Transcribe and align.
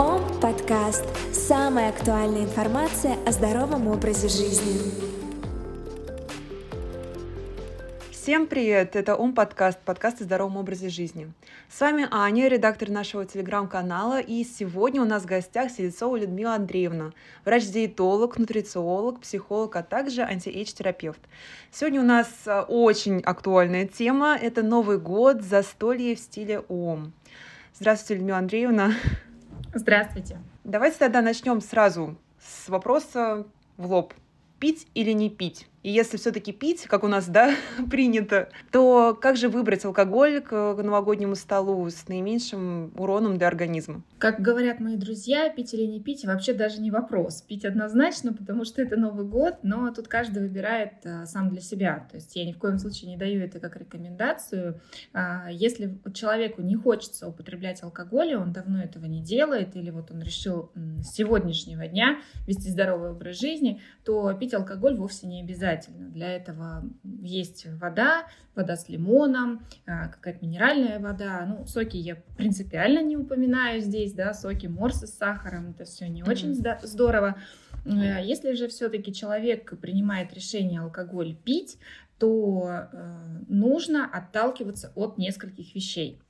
Ом 0.00 0.22
подкаст. 0.40 1.04
Самая 1.30 1.90
актуальная 1.90 2.44
информация 2.44 3.18
о 3.26 3.32
здоровом 3.32 3.86
образе 3.86 4.28
жизни. 4.28 4.80
Всем 8.10 8.46
привет! 8.46 8.96
Это 8.96 9.14
Ом 9.14 9.34
подкаст, 9.34 9.78
подкаст 9.84 10.22
о 10.22 10.24
здоровом 10.24 10.56
образе 10.56 10.88
жизни. 10.88 11.30
С 11.68 11.78
вами 11.82 12.08
Аня, 12.10 12.48
редактор 12.48 12.88
нашего 12.88 13.26
телеграм-канала, 13.26 14.20
и 14.20 14.42
сегодня 14.42 15.02
у 15.02 15.04
нас 15.04 15.24
в 15.24 15.26
гостях 15.26 15.70
Селецова 15.70 16.16
Людмила 16.16 16.54
Андреевна, 16.54 17.12
врач-диетолог, 17.44 18.38
нутрициолог, 18.38 19.20
психолог, 19.20 19.76
а 19.76 19.82
также 19.82 20.22
анти-эйдж-терапевт. 20.22 21.20
Сегодня 21.70 22.00
у 22.00 22.06
нас 22.06 22.26
а, 22.46 22.62
очень 22.62 23.20
актуальная 23.20 23.86
тема– 23.86 24.38
это 24.40 24.62
Новый 24.62 24.98
год, 24.98 25.42
застолье 25.42 26.16
в 26.16 26.20
стиле 26.20 26.60
Ом. 26.70 27.12
Здравствуйте, 27.74 28.14
Людмила 28.14 28.38
Андреевна. 28.38 28.94
Здравствуйте. 29.72 30.38
Давайте 30.64 30.98
тогда 30.98 31.22
начнем 31.22 31.60
сразу 31.60 32.18
с 32.40 32.68
вопроса 32.68 33.46
в 33.76 33.86
лоб. 33.86 34.14
Пить 34.58 34.88
или 34.94 35.12
не 35.12 35.30
пить? 35.30 35.69
И 35.82 35.90
если 35.90 36.18
все-таки 36.18 36.52
пить, 36.52 36.82
как 36.82 37.04
у 37.04 37.08
нас, 37.08 37.26
да, 37.26 37.54
принято, 37.90 38.50
то 38.70 39.18
как 39.20 39.36
же 39.36 39.48
выбрать 39.48 39.84
алкоголь 39.84 40.40
к 40.42 40.74
новогоднему 40.74 41.34
столу 41.34 41.88
с 41.88 42.06
наименьшим 42.06 42.92
уроном 42.96 43.38
для 43.38 43.48
организма? 43.48 44.02
Как 44.18 44.40
говорят 44.40 44.80
мои 44.80 44.96
друзья, 44.96 45.48
пить 45.48 45.72
или 45.72 45.86
не 45.86 46.00
пить 46.00 46.24
вообще 46.24 46.52
даже 46.52 46.82
не 46.82 46.90
вопрос. 46.90 47.40
Пить 47.42 47.64
однозначно, 47.64 48.34
потому 48.34 48.64
что 48.64 48.82
это 48.82 48.96
Новый 48.96 49.24
год, 49.24 49.56
но 49.62 49.90
тут 49.92 50.08
каждый 50.08 50.42
выбирает 50.42 50.92
а, 51.04 51.24
сам 51.24 51.48
для 51.48 51.62
себя. 51.62 52.06
То 52.10 52.16
есть 52.16 52.36
я 52.36 52.44
ни 52.44 52.52
в 52.52 52.58
коем 52.58 52.78
случае 52.78 53.10
не 53.10 53.16
даю 53.16 53.40
это 53.40 53.58
как 53.58 53.76
рекомендацию. 53.76 54.80
А, 55.14 55.48
если 55.50 55.98
человеку 56.12 56.60
не 56.60 56.74
хочется 56.74 57.26
употреблять 57.26 57.82
алкоголь, 57.82 58.34
он 58.34 58.52
давно 58.52 58.82
этого 58.82 59.06
не 59.06 59.22
делает, 59.22 59.76
или 59.76 59.88
вот 59.88 60.10
он 60.10 60.20
решил 60.20 60.70
с 60.74 61.14
сегодняшнего 61.14 61.86
дня 61.86 62.20
вести 62.46 62.68
здоровый 62.68 63.12
образ 63.12 63.38
жизни, 63.38 63.80
то 64.04 64.30
пить 64.34 64.52
алкоголь 64.52 64.96
вовсе 64.96 65.26
не 65.26 65.40
обязательно 65.42 65.69
обязательно. 65.72 66.08
Для 66.10 66.34
этого 66.34 66.84
есть 67.22 67.66
вода, 67.80 68.26
вода 68.54 68.76
с 68.76 68.88
лимоном, 68.88 69.64
а, 69.86 70.08
какая-то 70.08 70.44
минеральная 70.44 70.98
вода. 70.98 71.44
Ну, 71.46 71.66
соки 71.66 71.96
я 71.96 72.16
принципиально 72.36 73.02
не 73.02 73.16
упоминаю 73.16 73.80
здесь, 73.80 74.12
да, 74.12 74.34
соки 74.34 74.66
морсы 74.66 75.06
с 75.06 75.14
сахаром, 75.14 75.70
это 75.70 75.84
все 75.84 76.08
не 76.08 76.22
mm-hmm. 76.22 76.30
очень 76.30 76.54
здорово. 76.82 77.36
Э, 77.84 78.22
если 78.22 78.52
же 78.52 78.68
все-таки 78.68 79.12
человек 79.12 79.78
принимает 79.80 80.34
решение 80.34 80.80
алкоголь 80.80 81.34
пить, 81.34 81.78
то 82.18 82.88
э, 82.92 83.42
нужно 83.48 84.04
отталкиваться 84.06 84.92
от 84.94 85.16
нескольких 85.16 85.74
вещей. 85.74 86.20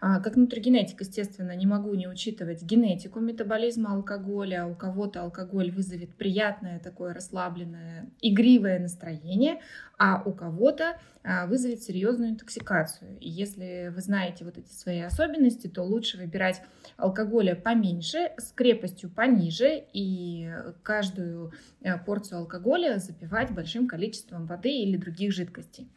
А, 0.00 0.20
как 0.20 0.36
нутригенетик, 0.36 1.00
естественно, 1.00 1.56
не 1.56 1.66
могу 1.66 1.94
не 1.94 2.06
учитывать 2.06 2.62
генетику 2.62 3.20
метаболизма 3.20 3.94
алкоголя. 3.94 4.66
У 4.66 4.74
кого-то 4.74 5.22
алкоголь 5.22 5.70
вызовет 5.70 6.14
приятное 6.14 6.78
такое 6.78 7.14
расслабленное, 7.14 8.08
игривое 8.20 8.78
настроение, 8.78 9.60
а 9.98 10.22
у 10.24 10.32
кого-то 10.32 10.98
а, 11.24 11.46
вызовет 11.46 11.82
серьезную 11.82 12.30
интоксикацию. 12.30 13.18
И 13.18 13.28
если 13.28 13.92
вы 13.94 14.00
знаете 14.00 14.44
вот 14.44 14.56
эти 14.56 14.70
свои 14.70 15.00
особенности, 15.00 15.66
то 15.66 15.82
лучше 15.82 16.16
выбирать 16.16 16.62
алкоголя 16.96 17.56
поменьше, 17.56 18.30
с 18.38 18.52
крепостью 18.52 19.10
пониже, 19.10 19.84
и 19.92 20.50
каждую 20.82 21.52
э, 21.80 21.98
порцию 21.98 22.38
алкоголя 22.38 22.98
запивать 22.98 23.50
большим 23.50 23.88
количеством 23.88 24.46
воды 24.46 24.70
или 24.70 24.96
других 24.96 25.32
жидкостей. 25.32 25.88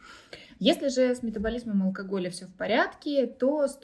Если 0.64 0.90
же 0.90 1.16
с 1.16 1.24
метаболизмом 1.24 1.82
алкоголя 1.82 2.30
все 2.30 2.46
в 2.46 2.54
порядке, 2.54 3.26
то 3.26 3.68
стоит, 3.68 3.82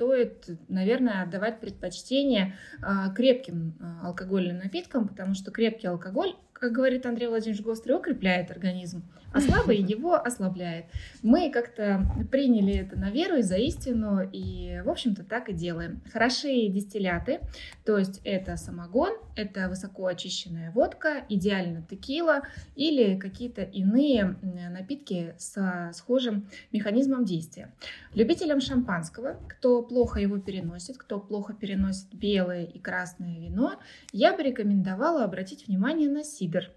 наверное, 0.67 1.23
отдавать 1.23 1.59
предпочтение 1.59 2.55
а, 2.81 3.13
крепким 3.13 3.75
а, 3.79 4.07
алкогольным 4.07 4.57
напиткам, 4.57 5.07
потому 5.07 5.33
что 5.33 5.51
крепкий 5.51 5.87
алкоголь 5.87 6.35
как 6.59 6.71
говорит 6.71 7.05
Андрей 7.05 7.27
Владимирович 7.27 7.63
Гострый, 7.63 7.95
укрепляет 7.95 8.49
организм, 8.49 9.03
а 9.31 9.41
слабый 9.41 9.77
его 9.77 10.15
ослабляет. 10.15 10.85
Мы 11.21 11.51
как-то 11.51 12.05
приняли 12.31 12.73
это 12.73 12.97
на 12.97 13.11
веру 13.11 13.37
и 13.37 13.41
за 13.41 13.57
истину, 13.57 14.27
и, 14.31 14.81
в 14.83 14.89
общем-то, 14.89 15.23
так 15.23 15.49
и 15.49 15.53
делаем. 15.53 16.01
Хорошие 16.11 16.69
дистилляты, 16.69 17.41
то 17.85 17.97
есть 17.97 18.21
это 18.23 18.57
самогон, 18.57 19.13
это 19.35 19.69
высоко 19.69 20.07
очищенная 20.07 20.71
водка, 20.71 21.25
идеально 21.29 21.83
текила 21.83 22.41
или 22.75 23.17
какие-то 23.19 23.61
иные 23.61 24.37
напитки 24.71 25.35
со 25.37 25.91
схожим 25.93 26.49
механизмом 26.71 27.25
действия. 27.25 27.71
Любителям 28.13 28.61
шампанского, 28.61 29.37
кто 29.47 29.83
плохо 29.83 30.19
его 30.19 30.39
переносит, 30.39 30.97
кто 30.97 31.19
плохо 31.19 31.53
переносит 31.53 32.13
белое 32.13 32.63
и 32.63 32.79
красное 32.79 33.39
вино, 33.39 33.79
я 34.11 34.35
бы 34.35 34.41
рекомендовала 34.41 35.23
обратить 35.23 35.67
внимание 35.67 36.09
на 36.09 36.23
сидр 36.23 36.47
сидр, 36.47 36.71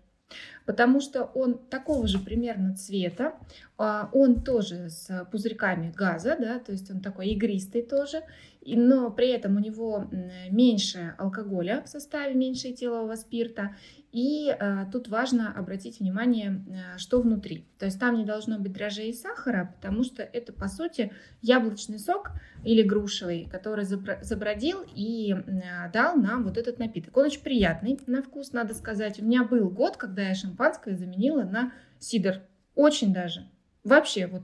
потому 0.66 1.00
что 1.00 1.24
он 1.24 1.58
такого 1.58 2.06
же 2.06 2.18
примерно 2.18 2.76
цвета, 2.76 3.34
а, 3.78 4.08
он 4.12 4.42
тоже 4.42 4.90
с 4.90 5.26
пузырьками 5.30 5.90
газа, 5.90 6.36
да, 6.38 6.58
то 6.58 6.72
есть 6.72 6.90
он 6.90 7.00
такой 7.00 7.28
игристый 7.28 7.82
тоже, 7.82 8.22
но 8.64 9.10
при 9.10 9.28
этом 9.28 9.56
у 9.56 9.60
него 9.60 10.08
меньше 10.50 11.14
алкоголя 11.18 11.82
в 11.84 11.88
составе, 11.88 12.34
меньше 12.34 12.68
этилового 12.68 13.16
спирта, 13.16 13.74
и 14.12 14.48
э, 14.48 14.86
тут 14.92 15.08
важно 15.08 15.52
обратить 15.56 16.00
внимание, 16.00 16.64
э, 16.66 16.98
что 16.98 17.20
внутри. 17.20 17.68
То 17.78 17.86
есть 17.86 18.00
там 18.00 18.16
не 18.16 18.24
должно 18.24 18.58
быть 18.58 18.72
дрожжей 18.72 19.10
и 19.10 19.14
сахара, 19.14 19.72
потому 19.76 20.02
что 20.02 20.22
это, 20.22 20.52
по 20.52 20.66
сути, 20.66 21.12
яблочный 21.42 21.98
сок 21.98 22.32
или 22.64 22.82
грушевый, 22.82 23.48
который 23.50 23.84
забродил 23.84 24.84
и 24.94 25.32
э, 25.32 25.92
дал 25.92 26.16
нам 26.16 26.42
вот 26.42 26.58
этот 26.58 26.80
напиток. 26.80 27.16
Он 27.16 27.26
очень 27.26 27.42
приятный 27.42 27.98
на 28.06 28.20
вкус, 28.20 28.52
надо 28.52 28.74
сказать. 28.74 29.20
У 29.20 29.24
меня 29.24 29.44
был 29.44 29.70
год, 29.70 29.96
когда 29.96 30.22
я 30.22 30.34
шампанское 30.34 30.96
заменила 30.96 31.44
на 31.44 31.72
сидр. 32.00 32.42
Очень 32.74 33.12
даже. 33.12 33.48
Вообще, 33.84 34.26
вот 34.26 34.42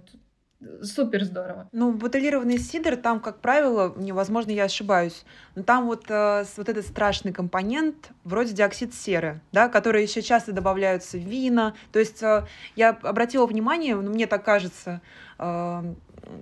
супер 0.82 1.24
здорово. 1.24 1.68
Ну, 1.72 1.92
бутылированный 1.92 2.58
сидр, 2.58 2.96
там, 2.96 3.20
как 3.20 3.40
правило, 3.40 3.94
невозможно, 3.96 4.50
я 4.50 4.64
ошибаюсь, 4.64 5.24
но 5.54 5.62
там 5.62 5.86
вот, 5.86 6.04
э, 6.08 6.44
вот 6.56 6.68
этот 6.68 6.86
страшный 6.86 7.32
компонент, 7.32 8.10
вроде 8.24 8.52
диоксид 8.52 8.94
серы, 8.94 9.40
да, 9.52 9.68
который 9.68 10.02
еще 10.02 10.22
часто 10.22 10.52
добавляются 10.52 11.18
в 11.18 11.20
вина. 11.20 11.74
То 11.92 11.98
есть 11.98 12.22
э, 12.22 12.46
я 12.74 12.90
обратила 12.90 13.46
внимание, 13.46 13.96
ну, 13.96 14.10
мне 14.10 14.26
так 14.26 14.44
кажется, 14.44 15.00
э, 15.38 15.94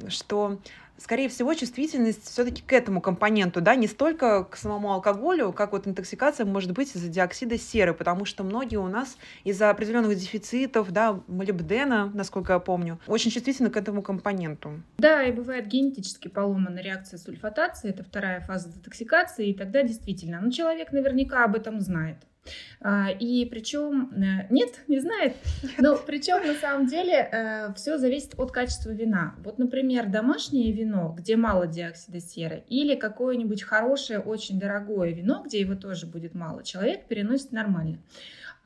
что 0.09 0.59
скорее 0.99 1.29
всего, 1.29 1.55
чувствительность 1.55 2.31
все-таки 2.31 2.63
к 2.63 2.73
этому 2.73 3.01
компоненту, 3.01 3.61
да, 3.61 3.75
не 3.75 3.87
столько 3.87 4.45
к 4.45 4.57
самому 4.57 4.93
алкоголю, 4.93 5.53
как 5.53 5.73
вот 5.73 5.87
интоксикация 5.87 6.47
может 6.47 6.73
быть 6.73 6.95
из-за 6.95 7.09
диоксида 7.09 7.59
серы, 7.59 7.95
потому 7.95 8.25
что 8.25 8.45
многие 8.45 8.77
у 8.77 8.89
нас 8.89 9.17
из-за 9.45 9.71
определенных 9.71 10.17
дефицитов, 10.17 10.91
да, 10.93 11.21
молибдена, 11.27 12.11
насколько 12.15 12.55
я 12.55 12.59
помню, 12.59 12.99
очень 13.07 13.31
чувствительны 13.31 13.71
к 13.71 13.77
этому 13.77 14.03
компоненту. 14.03 14.83
Да, 14.99 15.23
и 15.23 15.33
бывает 15.33 15.67
генетически 15.67 16.29
поломана 16.29 16.81
реакция 16.81 17.19
сульфатации, 17.19 17.91
это 17.91 18.05
вторая 18.05 18.41
фаза 18.41 18.69
детоксикации, 18.73 19.49
и 19.49 19.55
тогда 19.55 19.83
действительно, 19.83 20.41
ну, 20.41 20.51
человек 20.51 20.93
наверняка 20.93 21.45
об 21.45 21.57
этом 21.57 21.81
знает. 21.81 22.19
А, 22.81 23.11
и 23.11 23.47
причем, 23.47 24.13
э, 24.13 24.47
нет, 24.51 24.81
не 24.89 25.01
знает, 25.01 25.37
но 25.79 25.97
причем 25.97 26.47
на 26.47 26.55
самом 26.55 26.87
деле 26.87 27.15
э, 27.15 27.75
все 27.75 27.99
зависит 27.99 28.35
от 28.39 28.53
качества 28.53 28.91
вина. 28.91 29.35
Вот, 29.39 29.59
например, 29.59 30.09
домашнее 30.09 30.73
вино, 30.73 31.15
где 31.17 31.37
мало 31.37 31.67
диоксида 31.67 32.21
серы, 32.21 32.65
или 32.69 32.95
какое-нибудь 32.95 33.63
хорошее, 33.63 34.19
очень 34.19 34.59
дорогое 34.59 35.13
вино, 35.13 35.43
где 35.45 35.61
его 35.61 35.75
тоже 35.75 36.07
будет 36.07 36.35
мало, 36.35 36.63
человек 36.63 37.07
переносит 37.07 37.53
нормально. 37.53 37.99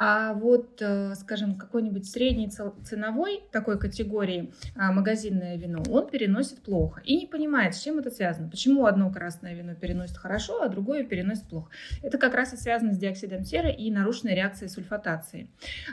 А 0.01 0.33
вот, 0.35 0.81
э, 0.81 1.15
скажем, 1.17 1.57
какой-нибудь 1.57 2.09
средней 2.09 2.49
ценовой 2.49 3.43
такой 3.51 3.81
категории 3.81 4.53
а, 4.77 4.93
магазинное 4.93 5.57
вино, 5.57 5.83
он 5.91 6.09
переносит 6.09 6.63
плохо 6.63 7.03
и 7.05 7.17
не 7.17 7.27
понимает, 7.27 7.75
с 7.75 7.83
чем 7.83 7.99
это 7.99 8.13
связано. 8.13 8.49
Почему 8.49 8.87
одно 8.87 9.11
красное 9.11 9.55
вино 9.55 9.75
переносит 9.75 10.17
хорошо, 10.17 10.63
а 10.63 10.69
другое 10.69 11.03
переносит 11.03 11.49
плохо. 11.49 11.71
Это 12.01 12.17
как 12.17 12.35
раз 12.35 12.53
и 12.53 12.57
связано 12.57 12.93
с 12.93 12.99
диоксидом 12.99 13.45
серы 13.45 13.68
и 13.71 13.91
нарушенной 13.91 14.35
реакцией 14.35 14.69
сульфатации. 14.69 15.51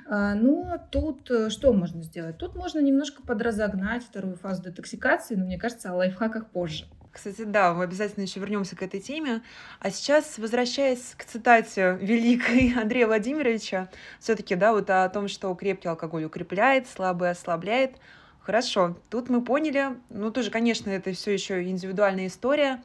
А, 0.07 0.36
но 0.36 0.77
тут 0.92 1.30
э, 1.31 1.50
что 1.50 1.74
можно 1.74 2.04
сделать? 2.04 2.38
Тут 2.38 2.56
можно 2.56 2.80
немножко 2.80 3.22
подразогнать 3.22 4.04
вторую 4.04 4.36
фазу 4.36 4.63
детоксикации, 4.63 5.36
но 5.36 5.45
мне 5.45 5.57
кажется, 5.57 5.92
о 5.92 5.95
лайфхаках 5.95 6.50
позже. 6.50 6.86
Кстати, 7.16 7.44
да, 7.45 7.74
мы 7.74 7.86
обязательно 7.86 8.24
еще 8.24 8.42
вернемся 8.42 8.75
к 8.75 8.83
этой 8.83 9.00
теме. 9.00 9.42
А 9.80 9.89
сейчас, 9.89 10.38
возвращаясь 10.38 11.16
к 11.16 11.24
цитате 11.24 11.98
великой 12.01 12.74
Андрея 12.77 13.07
Владимировича, 13.07 13.88
все-таки, 14.19 14.56
да, 14.56 14.74
вот 14.74 14.89
о 14.89 15.07
том, 15.07 15.30
что 15.30 15.56
крепкий 15.56 15.88
алкоголь 15.88 16.25
укрепляет, 16.25 16.89
слабый 16.89 17.30
ослабляет. 17.30 17.95
Хорошо, 18.42 18.98
тут 19.10 19.30
мы 19.30 19.42
поняли, 19.42 19.98
ну 20.10 20.30
тоже, 20.30 20.51
конечно, 20.51 20.89
это 20.89 21.13
все 21.13 21.31
еще 21.31 21.63
индивидуальная 21.63 22.27
история, 22.27 22.83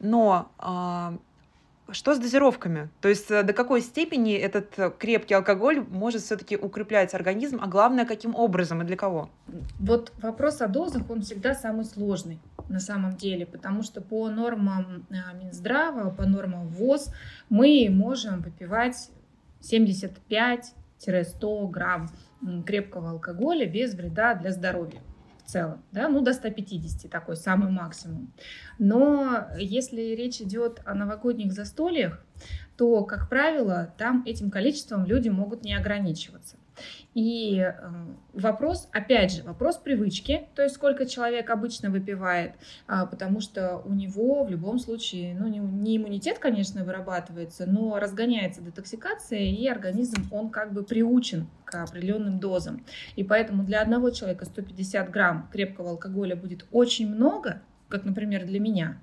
но 0.00 0.50
что 1.92 2.14
с 2.14 2.18
дозировками? 2.18 2.88
То 3.00 3.08
есть 3.08 3.30
э, 3.30 3.42
до 3.42 3.52
какой 3.52 3.80
степени 3.80 4.34
этот 4.34 4.78
э, 4.78 4.90
крепкий 4.98 5.34
алкоголь 5.34 5.84
может 5.88 6.22
все-таки 6.22 6.56
укреплять 6.56 7.14
организм, 7.14 7.60
а 7.62 7.66
главное, 7.66 8.06
каким 8.06 8.34
образом 8.34 8.82
и 8.82 8.84
для 8.84 8.96
кого? 8.96 9.30
Вот 9.78 10.12
вопрос 10.22 10.60
о 10.60 10.68
дозах, 10.68 11.08
он 11.10 11.22
всегда 11.22 11.54
самый 11.54 11.84
сложный 11.84 12.38
на 12.68 12.80
самом 12.80 13.16
деле, 13.16 13.46
потому 13.46 13.82
что 13.82 14.00
по 14.00 14.28
нормам 14.28 15.06
э, 15.10 15.14
Минздрава, 15.42 16.10
по 16.10 16.26
нормам 16.26 16.68
ВОЗ 16.68 17.12
мы 17.48 17.88
можем 17.90 18.40
выпивать 18.40 19.10
75-100 19.60 21.68
грамм 21.68 22.10
крепкого 22.64 23.10
алкоголя 23.10 23.66
без 23.66 23.94
вреда 23.94 24.34
для 24.34 24.52
здоровья 24.52 25.00
целом, 25.50 25.82
да, 25.92 26.08
ну 26.08 26.20
до 26.20 26.32
150, 26.32 27.10
такой 27.10 27.36
самый 27.36 27.70
максимум. 27.70 28.32
Но 28.78 29.48
если 29.58 30.00
речь 30.14 30.40
идет 30.40 30.80
о 30.84 30.94
новогодних 30.94 31.52
застольях, 31.52 32.24
то, 32.76 33.04
как 33.04 33.28
правило, 33.28 33.92
там 33.98 34.22
этим 34.26 34.50
количеством 34.50 35.04
люди 35.04 35.28
могут 35.28 35.64
не 35.64 35.74
ограничиваться. 35.74 36.56
И 37.14 37.58
э, 37.58 37.72
вопрос, 38.32 38.88
опять 38.92 39.32
же, 39.32 39.42
вопрос 39.42 39.78
привычки, 39.78 40.48
то 40.54 40.62
есть 40.62 40.74
сколько 40.74 41.06
человек 41.06 41.50
обычно 41.50 41.90
выпивает, 41.90 42.54
а, 42.86 43.06
потому 43.06 43.40
что 43.40 43.82
у 43.84 43.92
него 43.92 44.44
в 44.44 44.50
любом 44.50 44.78
случае, 44.78 45.34
ну 45.34 45.48
не 45.48 45.96
иммунитет, 45.96 46.38
конечно, 46.38 46.84
вырабатывается, 46.84 47.66
но 47.66 47.98
разгоняется 47.98 48.62
детоксикация, 48.62 49.40
и 49.40 49.66
организм, 49.66 50.28
он 50.30 50.50
как 50.50 50.72
бы 50.72 50.82
приучен 50.82 51.48
к 51.64 51.82
определенным 51.82 52.40
дозам. 52.40 52.84
И 53.16 53.24
поэтому 53.24 53.64
для 53.64 53.80
одного 53.80 54.10
человека 54.10 54.44
150 54.44 55.10
грамм 55.10 55.48
крепкого 55.52 55.90
алкоголя 55.90 56.36
будет 56.36 56.66
очень 56.72 57.08
много, 57.08 57.62
как, 57.90 58.04
например, 58.04 58.46
для 58.46 58.60
меня. 58.60 58.98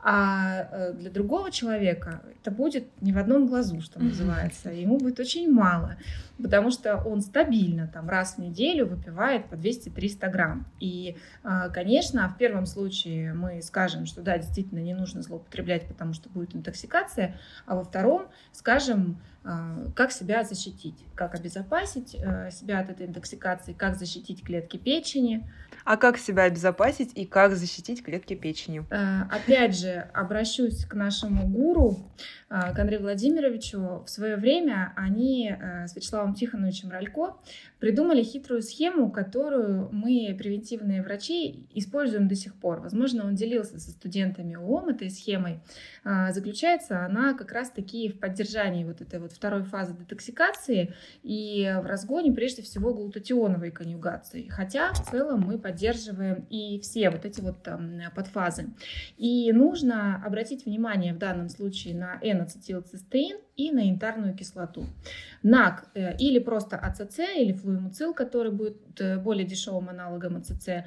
А 0.00 0.68
э, 0.70 0.92
для 0.94 1.10
другого 1.10 1.50
человека 1.50 2.22
это 2.40 2.50
будет 2.50 2.88
не 3.00 3.12
в 3.12 3.18
одном 3.18 3.46
глазу, 3.46 3.80
что 3.80 4.02
называется. 4.02 4.70
Ему 4.70 4.98
будет 4.98 5.20
очень 5.20 5.50
мало, 5.50 5.96
потому 6.42 6.70
что 6.70 6.96
он 6.96 7.20
стабильно 7.20 7.86
там 7.86 8.08
раз 8.08 8.34
в 8.34 8.38
неделю 8.38 8.86
выпивает 8.86 9.46
по 9.46 9.54
200-300 9.54 10.30
грамм. 10.30 10.66
И, 10.80 11.16
а, 11.44 11.68
конечно, 11.68 12.28
в 12.28 12.36
первом 12.36 12.66
случае 12.66 13.32
мы 13.32 13.62
скажем, 13.62 14.06
что 14.06 14.22
да, 14.22 14.38
действительно 14.38 14.80
не 14.80 14.94
нужно 14.94 15.22
злоупотреблять, 15.22 15.86
потому 15.86 16.12
что 16.12 16.28
будет 16.28 16.56
интоксикация, 16.56 17.36
а 17.64 17.76
во 17.76 17.84
втором 17.84 18.26
скажем, 18.52 19.20
как 19.94 20.12
себя 20.12 20.44
защитить, 20.44 21.04
как 21.14 21.34
обезопасить 21.34 22.14
э, 22.14 22.50
себя 22.50 22.80
от 22.80 22.90
этой 22.90 23.06
интоксикации, 23.06 23.72
как 23.72 23.96
защитить 23.96 24.44
клетки 24.44 24.76
печени, 24.76 25.44
а 25.84 25.96
как 25.96 26.18
себя 26.18 26.44
обезопасить 26.44 27.12
и 27.14 27.24
как 27.24 27.56
защитить 27.56 28.02
клетки 28.02 28.34
печени? 28.34 28.84
Э, 28.90 29.22
опять 29.30 29.76
же, 29.76 30.08
обращусь 30.14 30.84
к 30.84 30.94
нашему 30.94 31.46
гуру, 31.48 31.98
э, 32.50 32.72
к 32.74 32.78
Андрею 32.78 33.02
Владимировичу. 33.02 34.04
В 34.06 34.08
свое 34.08 34.36
время 34.36 34.92
они 34.96 35.50
э, 35.50 35.86
с 35.88 35.96
Вячеславом 35.96 36.34
Тихоновичем 36.34 36.90
Ралько 36.90 37.36
придумали 37.80 38.22
хитрую 38.22 38.62
схему, 38.62 39.10
которую 39.10 39.88
мы, 39.90 40.34
превентивные 40.38 41.02
врачи, 41.02 41.66
используем 41.74 42.28
до 42.28 42.36
сих 42.36 42.54
пор. 42.54 42.80
Возможно, 42.80 43.26
он 43.26 43.34
делился 43.34 43.80
со 43.80 43.90
студентами 43.90 44.54
ООМ 44.54 44.90
этой 44.90 45.10
схемой. 45.10 45.58
Заключается 46.04 47.04
она 47.04 47.34
как 47.34 47.50
раз-таки 47.50 48.08
в 48.08 48.20
поддержании 48.20 48.84
вот 48.84 49.00
этой 49.00 49.18
вот 49.18 49.31
второй 49.32 49.62
фазы 49.62 49.94
детоксикации 49.94 50.94
и 51.22 51.72
в 51.82 51.86
разгоне 51.86 52.32
прежде 52.32 52.62
всего 52.62 52.94
глутатионовой 52.94 53.70
конъюгации. 53.70 54.48
Хотя 54.48 54.92
в 54.92 55.10
целом 55.10 55.40
мы 55.40 55.58
поддерживаем 55.58 56.46
и 56.50 56.78
все 56.80 57.10
вот 57.10 57.24
эти 57.24 57.40
вот 57.40 57.62
там, 57.62 58.00
подфазы. 58.14 58.70
И 59.16 59.52
нужно 59.52 60.22
обратить 60.24 60.66
внимание 60.66 61.14
в 61.14 61.18
данном 61.18 61.48
случае 61.48 61.94
на 61.94 62.18
N-ацетилцистеин 62.22 63.38
и 63.56 63.70
на 63.70 63.80
янтарную 63.80 64.34
кислоту. 64.34 64.86
НАК 65.42 65.88
э, 65.94 66.16
или 66.16 66.38
просто 66.38 66.76
АЦЦ 66.76 67.18
или 67.36 67.52
флуэмуцил, 67.52 68.14
который 68.14 68.50
будет 68.50 69.00
э, 69.00 69.18
более 69.18 69.46
дешевым 69.46 69.90
аналогом 69.90 70.36
АЦЦ, 70.36 70.68
э, 70.68 70.84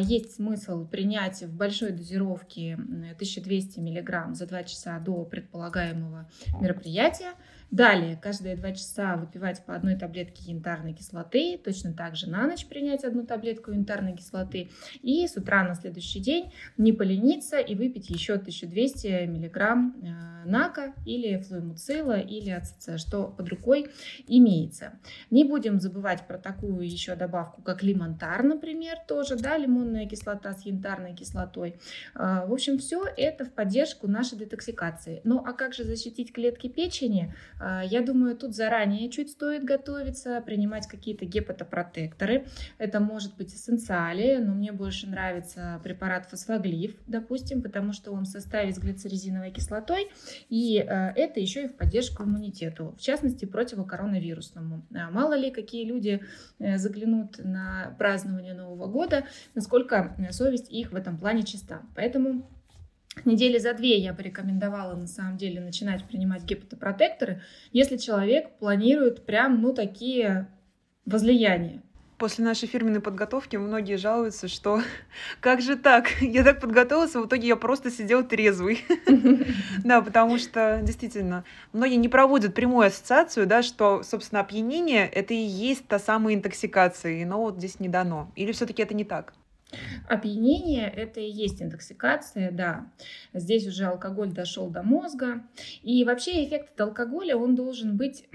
есть 0.00 0.36
смысл 0.36 0.86
принять 0.86 1.42
в 1.42 1.54
большой 1.54 1.90
дозировке 1.90 2.74
1200 2.74 3.80
мг 3.80 4.34
за 4.34 4.46
2 4.46 4.64
часа 4.64 4.98
до 4.98 5.24
предполагаемого 5.24 6.28
мероприятия. 6.60 7.32
Далее, 7.70 8.16
каждые 8.16 8.56
два 8.56 8.72
часа 8.72 9.16
выпивать 9.16 9.64
по 9.64 9.74
одной 9.74 9.96
таблетке 9.96 10.52
янтарной 10.52 10.92
кислоты, 10.92 11.58
точно 11.62 11.92
так 11.92 12.14
же 12.14 12.30
на 12.30 12.46
ночь 12.46 12.66
принять 12.66 13.02
одну 13.02 13.26
таблетку 13.26 13.72
янтарной 13.72 14.16
кислоты 14.16 14.70
и 15.02 15.26
с 15.26 15.36
утра 15.36 15.64
на 15.64 15.74
следующий 15.74 16.20
день 16.20 16.52
не 16.76 16.92
полениться 16.92 17.58
и 17.58 17.74
выпить 17.74 18.08
еще 18.08 18.34
1200 18.34 19.26
миллиграмм 19.26 19.96
э, 20.00 20.48
нака 20.48 20.94
или 21.04 21.38
флуэмуцила 21.38 22.20
или 22.20 22.50
АЦЦ, 22.50 22.98
что 22.98 23.24
под 23.24 23.48
рукой 23.48 23.90
имеется. 24.28 24.92
Не 25.30 25.42
будем 25.42 25.80
забывать 25.80 26.26
про 26.28 26.38
такую 26.38 26.88
еще 26.88 27.16
добавку, 27.16 27.62
как 27.62 27.82
лимонтар, 27.82 28.44
например, 28.44 28.96
тоже, 29.08 29.36
да, 29.36 29.58
лимонная 29.58 30.06
кислота 30.06 30.54
с 30.54 30.64
янтарной 30.64 31.14
кислотой. 31.14 31.80
Э, 32.14 32.46
в 32.46 32.52
общем, 32.52 32.78
все 32.78 33.04
это 33.16 33.44
в 33.44 33.52
поддержку 33.52 34.06
нашей 34.06 34.38
детоксикации. 34.38 35.20
Ну 35.24 35.42
а 35.44 35.52
как 35.52 35.74
же 35.74 35.82
защитить 35.82 36.32
клетки 36.32 36.68
печени? 36.68 37.34
А, 37.58 37.82
я 37.84 38.02
думаю, 38.02 38.36
тут 38.36 38.54
заранее 38.54 39.10
чуть 39.10 39.30
стоит 39.30 39.64
готовиться, 39.64 40.40
принимать 40.40 40.86
какие-то 40.86 41.24
гепатопротекторы. 41.24 42.46
Это 42.78 43.00
может 43.00 43.36
быть 43.36 43.54
эссенциали, 43.54 44.36
но 44.36 44.54
мне 44.54 44.72
больше 44.72 45.06
нравится 45.06 45.80
препарат 45.82 46.26
фосфоглиф, 46.26 46.96
допустим, 47.06 47.62
потому 47.62 47.92
что 47.92 48.12
он 48.12 48.24
в 48.24 48.28
составе 48.28 48.72
с 48.72 48.78
глицерезиновой 48.78 49.50
кислотой, 49.50 50.10
и 50.48 50.78
а, 50.78 51.12
это 51.14 51.40
еще 51.40 51.64
и 51.64 51.68
в 51.68 51.76
поддержку 51.76 52.24
иммунитету, 52.24 52.94
в 52.98 53.00
частности, 53.00 53.44
противокоронавирусному. 53.44 54.86
А, 54.94 55.10
мало 55.10 55.34
ли, 55.34 55.50
какие 55.50 55.86
люди 55.86 56.22
э, 56.58 56.76
заглянут 56.78 57.38
на 57.38 57.94
празднование 57.98 58.54
Нового 58.54 58.86
года, 58.86 59.24
насколько 59.54 60.16
совесть 60.30 60.70
их 60.70 60.92
в 60.92 60.96
этом 60.96 61.18
плане 61.18 61.42
чиста. 61.42 61.82
Поэтому 61.94 62.48
Недели 63.26 63.58
за 63.58 63.74
две 63.74 63.98
я 63.98 64.12
бы 64.12 64.22
рекомендовала 64.22 64.94
на 64.94 65.08
самом 65.08 65.36
деле 65.36 65.60
начинать 65.60 66.04
принимать 66.04 66.44
гепатопротекторы, 66.44 67.42
если 67.72 67.96
человек 67.96 68.50
планирует 68.60 69.26
прям, 69.26 69.60
ну, 69.60 69.74
такие 69.74 70.46
возлияния. 71.06 71.82
После 72.18 72.44
нашей 72.44 72.68
фирменной 72.68 73.00
подготовки 73.00 73.56
многие 73.56 73.96
жалуются, 73.96 74.46
что 74.46 74.80
как 75.40 75.60
же 75.60 75.74
так? 75.74 76.06
Я 76.20 76.44
так 76.44 76.60
подготовился, 76.60 77.20
в 77.20 77.26
итоге 77.26 77.48
я 77.48 77.56
просто 77.56 77.90
сидел 77.90 78.24
трезвый. 78.24 78.84
Да, 79.84 80.00
потому 80.00 80.38
что 80.38 80.80
действительно 80.82 81.44
многие 81.72 81.96
не 81.96 82.08
проводят 82.08 82.54
прямую 82.54 82.86
ассоциацию, 82.86 83.46
да, 83.46 83.62
что, 83.62 84.02
собственно, 84.02 84.40
опьянение— 84.40 85.08
это 85.12 85.34
и 85.34 85.36
есть 85.36 85.86
та 85.86 85.98
самая 85.98 86.34
интоксикация, 86.34 87.26
но 87.26 87.40
вот 87.40 87.56
здесь 87.56 87.80
не 87.80 87.88
дано. 87.88 88.30
Или 88.36 88.52
все-таки 88.52 88.82
это 88.82 88.94
не 88.94 89.04
так? 89.04 89.34
Опьянение– 90.08 90.88
это 90.96 91.20
и 91.20 91.30
есть 91.30 91.60
интоксикация, 91.60 92.50
да. 92.50 92.92
Здесь 93.34 93.66
уже 93.66 93.86
алкоголь 93.86 94.32
дошел 94.32 94.70
до 94.70 94.82
мозга. 94.82 95.42
И 95.82 96.04
вообще 96.04 96.44
эффект 96.44 96.72
от 96.74 96.80
алкоголя, 96.88 97.36
он 97.36 97.54
должен 97.54 97.96
быть 97.96 98.28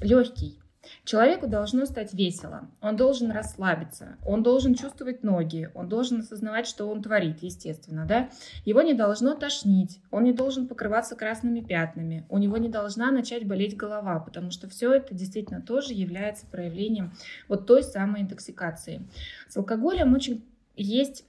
легкий. 0.00 0.58
Человеку 1.04 1.48
должно 1.48 1.86
стать 1.86 2.14
весело, 2.14 2.68
он 2.80 2.96
должен 2.96 3.30
расслабиться, 3.30 4.16
он 4.24 4.42
должен 4.42 4.74
чувствовать 4.74 5.22
ноги, 5.22 5.70
он 5.74 5.88
должен 5.88 6.20
осознавать, 6.20 6.66
что 6.66 6.86
он 6.86 7.02
творит, 7.02 7.42
естественно, 7.42 8.06
да. 8.06 8.30
Его 8.64 8.82
не 8.82 8.94
должно 8.94 9.34
тошнить, 9.34 10.00
он 10.10 10.24
не 10.24 10.32
должен 10.32 10.68
покрываться 10.68 11.16
красными 11.16 11.60
пятнами, 11.60 12.24
у 12.28 12.38
него 12.38 12.56
не 12.58 12.68
должна 12.68 13.10
начать 13.10 13.46
болеть 13.46 13.76
голова, 13.76 14.20
потому 14.20 14.50
что 14.50 14.68
все 14.68 14.92
это 14.94 15.14
действительно 15.14 15.60
тоже 15.60 15.94
является 15.94 16.46
проявлением 16.46 17.12
вот 17.48 17.66
той 17.66 17.82
самой 17.82 18.22
интоксикации. 18.22 19.02
С 19.48 19.56
алкоголем 19.56 20.14
очень 20.14 20.44
есть 20.76 21.24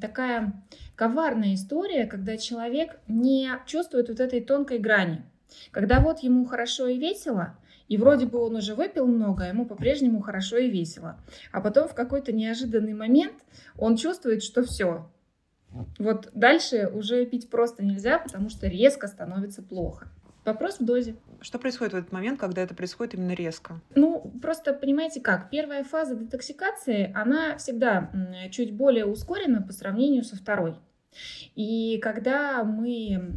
такая 0.00 0.62
коварная 0.94 1.54
история, 1.54 2.06
когда 2.06 2.36
человек 2.36 3.00
не 3.08 3.50
чувствует 3.66 4.08
вот 4.08 4.20
этой 4.20 4.42
тонкой 4.42 4.78
грани. 4.78 5.24
Когда 5.72 6.00
вот 6.00 6.20
ему 6.20 6.44
хорошо 6.44 6.86
и 6.86 6.98
весело, 6.98 7.56
и 7.90 7.98
вроде 7.98 8.24
бы 8.24 8.38
он 8.38 8.54
уже 8.54 8.74
выпил 8.76 9.06
много, 9.06 9.44
а 9.44 9.48
ему 9.48 9.66
по-прежнему 9.66 10.22
хорошо 10.22 10.56
и 10.58 10.70
весело. 10.70 11.18
А 11.52 11.60
потом 11.60 11.88
в 11.88 11.94
какой-то 11.94 12.32
неожиданный 12.32 12.94
момент 12.94 13.34
он 13.76 13.96
чувствует, 13.96 14.44
что 14.44 14.62
все. 14.62 15.10
Вот 15.98 16.30
дальше 16.32 16.88
уже 16.94 17.26
пить 17.26 17.50
просто 17.50 17.84
нельзя, 17.84 18.20
потому 18.20 18.48
что 18.48 18.68
резко 18.68 19.08
становится 19.08 19.60
плохо. 19.60 20.08
Вопрос 20.44 20.78
в 20.78 20.84
дозе. 20.84 21.16
Что 21.40 21.58
происходит 21.58 21.92
в 21.92 21.96
этот 21.96 22.12
момент, 22.12 22.38
когда 22.38 22.62
это 22.62 22.76
происходит 22.76 23.14
именно 23.14 23.32
резко? 23.32 23.80
Ну, 23.96 24.32
просто 24.40 24.72
понимаете 24.72 25.20
как, 25.20 25.50
первая 25.50 25.82
фаза 25.82 26.14
детоксикации, 26.14 27.12
она 27.12 27.56
всегда 27.58 28.10
чуть 28.52 28.72
более 28.72 29.04
ускорена 29.04 29.62
по 29.62 29.72
сравнению 29.72 30.22
со 30.22 30.36
второй. 30.36 30.76
И 31.56 31.98
когда 31.98 32.62
мы 32.62 33.36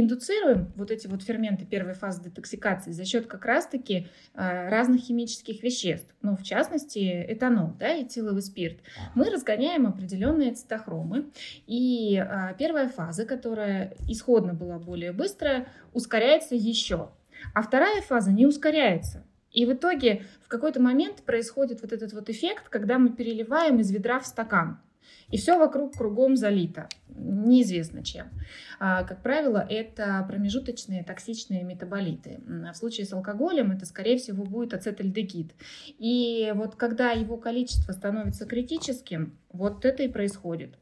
индуцируем 0.00 0.72
вот 0.76 0.90
эти 0.90 1.06
вот 1.06 1.22
ферменты 1.22 1.64
первой 1.64 1.94
фазы 1.94 2.24
детоксикации 2.24 2.90
за 2.90 3.04
счет 3.04 3.26
как 3.26 3.44
раз-таки 3.44 4.08
э, 4.34 4.68
разных 4.68 5.00
химических 5.02 5.62
веществ, 5.62 6.08
ну, 6.22 6.36
в 6.36 6.42
частности, 6.42 7.24
этанол, 7.28 7.72
да, 7.78 8.00
этиловый 8.00 8.42
спирт. 8.42 8.78
Мы 9.14 9.30
разгоняем 9.30 9.86
определенные 9.86 10.52
цитохромы, 10.52 11.30
и 11.66 12.16
э, 12.16 12.54
первая 12.58 12.88
фаза, 12.88 13.24
которая 13.24 13.94
исходно 14.08 14.54
была 14.54 14.78
более 14.78 15.12
быстрая, 15.12 15.68
ускоряется 15.92 16.54
еще, 16.54 17.10
а 17.54 17.62
вторая 17.62 18.02
фаза 18.02 18.30
не 18.32 18.46
ускоряется. 18.46 19.24
И 19.50 19.64
в 19.66 19.72
итоге 19.72 20.24
в 20.44 20.48
какой-то 20.48 20.80
момент 20.80 21.22
происходит 21.22 21.80
вот 21.82 21.92
этот 21.92 22.12
вот 22.12 22.28
эффект, 22.28 22.68
когда 22.68 22.98
мы 22.98 23.10
переливаем 23.10 23.80
из 23.80 23.90
ведра 23.90 24.20
в 24.20 24.26
стакан. 24.26 24.78
И 25.30 25.36
все 25.36 25.58
вокруг 25.58 25.96
кругом 25.96 26.36
залито, 26.36 26.88
неизвестно 27.08 28.02
чем. 28.02 28.28
А, 28.80 29.04
как 29.04 29.22
правило, 29.22 29.64
это 29.68 30.24
промежуточные 30.28 31.04
токсичные 31.04 31.64
метаболиты. 31.64 32.40
В 32.46 32.74
случае 32.74 33.06
с 33.06 33.12
алкоголем 33.12 33.70
это, 33.72 33.86
скорее 33.86 34.18
всего, 34.18 34.44
будет 34.44 34.74
ацетальдегид. 34.74 35.52
И 35.98 36.52
вот 36.54 36.76
когда 36.76 37.10
его 37.10 37.36
количество 37.36 37.92
становится 37.92 38.46
критическим, 38.46 39.36
вот 39.52 39.84
это 39.84 40.02
и 40.02 40.08
происходит. 40.08 40.74